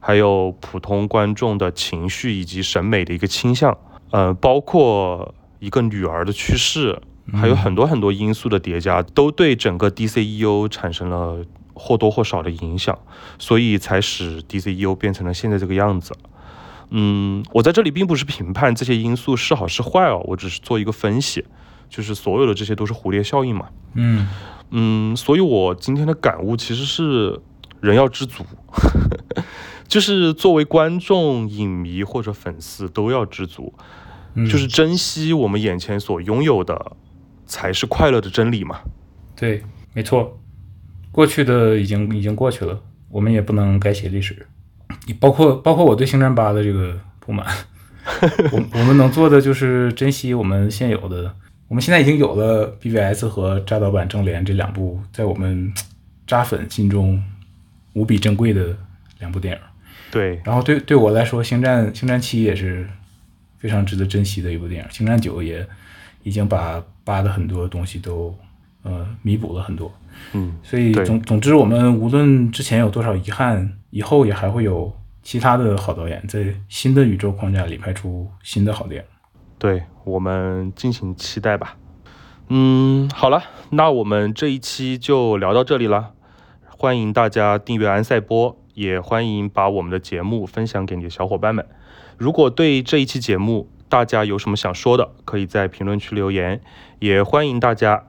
[0.00, 3.76] 还有普通观众的情绪以及审美的一个倾向，
[4.10, 7.00] 呃，包括一个女儿的去世，
[7.32, 11.44] 还有很多很多因素的叠加，都对整个 DCEU 产生了
[11.78, 12.98] 或多或少的影响，
[13.38, 16.12] 所以才使 DCEU 变成了现在这个样子。
[16.90, 21.44] 嗯，我在这里并不是评判这些因素是好是坏哦，我只是做一个分析，
[21.88, 23.68] 就是所有的这些都是蝴蝶效应嘛。
[23.94, 24.26] 嗯，
[24.70, 27.38] 嗯，所以我今天的感悟其实是
[27.80, 28.42] 人要知足，
[29.86, 33.74] 就是作为观众、影迷或者粉丝都要知足，
[34.34, 36.92] 嗯就是珍惜我们眼前所拥有的，
[37.44, 38.80] 才是快乐的真理嘛。
[39.36, 39.62] 对，
[39.92, 40.38] 没错，
[41.18, 44.46] 过去的已经已经过去了，我们也不能改写历史。
[45.18, 47.44] 包括包括我对《星战八》的这个不满，
[48.52, 51.34] 我我们能做的就是珍惜我们现有的。
[51.66, 55.74] 我们现在已经有了 BVS 和扎导版正联这两部在我们
[56.24, 57.20] 扎粉心中
[57.94, 58.76] 无比珍贵的
[59.18, 59.60] 两部电影。
[60.12, 62.88] 对，然后对对我来说，《星战》《星战七》也是
[63.58, 65.66] 非常值得珍惜的一部电影，《星战九》也
[66.22, 68.32] 已经把八的很多东西都
[68.84, 69.92] 呃弥补了很多。
[70.32, 74.92] 嗯，所以总总之，我们无论之前有多少遗憾，以后也还会有
[75.22, 79.08] 其他的好导演在新的宇宙框架里拍出新的好电影。
[79.58, 81.76] 对，我们敬请期待吧。
[82.48, 86.12] 嗯，好了，那我们这一期就聊到这里了。
[86.66, 91.66] 欢迎大家订阅安赛波，也欢迎把我们的节目分享给你的小伙伴们。
[92.16, 96.60] 如果对这一期节目大家有什么想说的，可以在评论区留言，
[97.00, 98.07] 也欢迎大家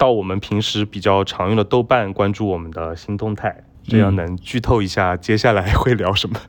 [0.00, 6.40] 到我们平时比较常用的豆瓣关注我们的新动态，这样能剧透一下接下来会聊什么。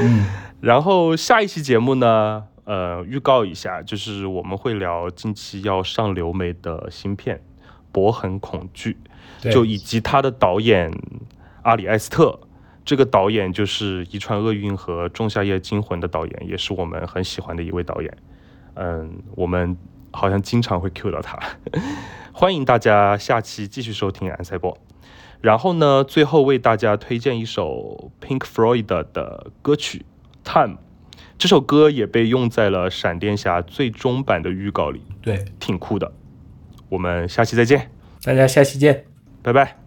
[0.00, 0.24] 嗯，
[0.62, 7.38] 然后下一期节目呢，呃，预告一下，就是我们会聊近期要上流媒的新片
[7.90, 8.96] 《博很恐惧》，
[9.52, 10.92] 就以及他的导演
[11.62, 12.38] 阿里埃斯特。
[12.84, 18.16] 这个导演就是《遗传厄运》和《仲夏夜惊魂》的导演，也是我们很喜欢的一位导演。
[18.74, 19.76] 嗯，我们
[20.12, 21.36] 好像经常会 cue 到他。
[22.32, 24.76] 欢迎大家下期继续收听安塞波。
[25.40, 30.06] 然后呢，最后为大家推荐一首 Pink Floyd 的歌曲
[30.50, 30.76] 《Time》，
[31.36, 36.12] 这首歌也被用在了闪电侠最终版的预告里，对，挺酷的。
[36.88, 37.90] 我们下期再见，
[38.22, 39.04] 大家下期见。
[39.42, 39.81] 拜拜。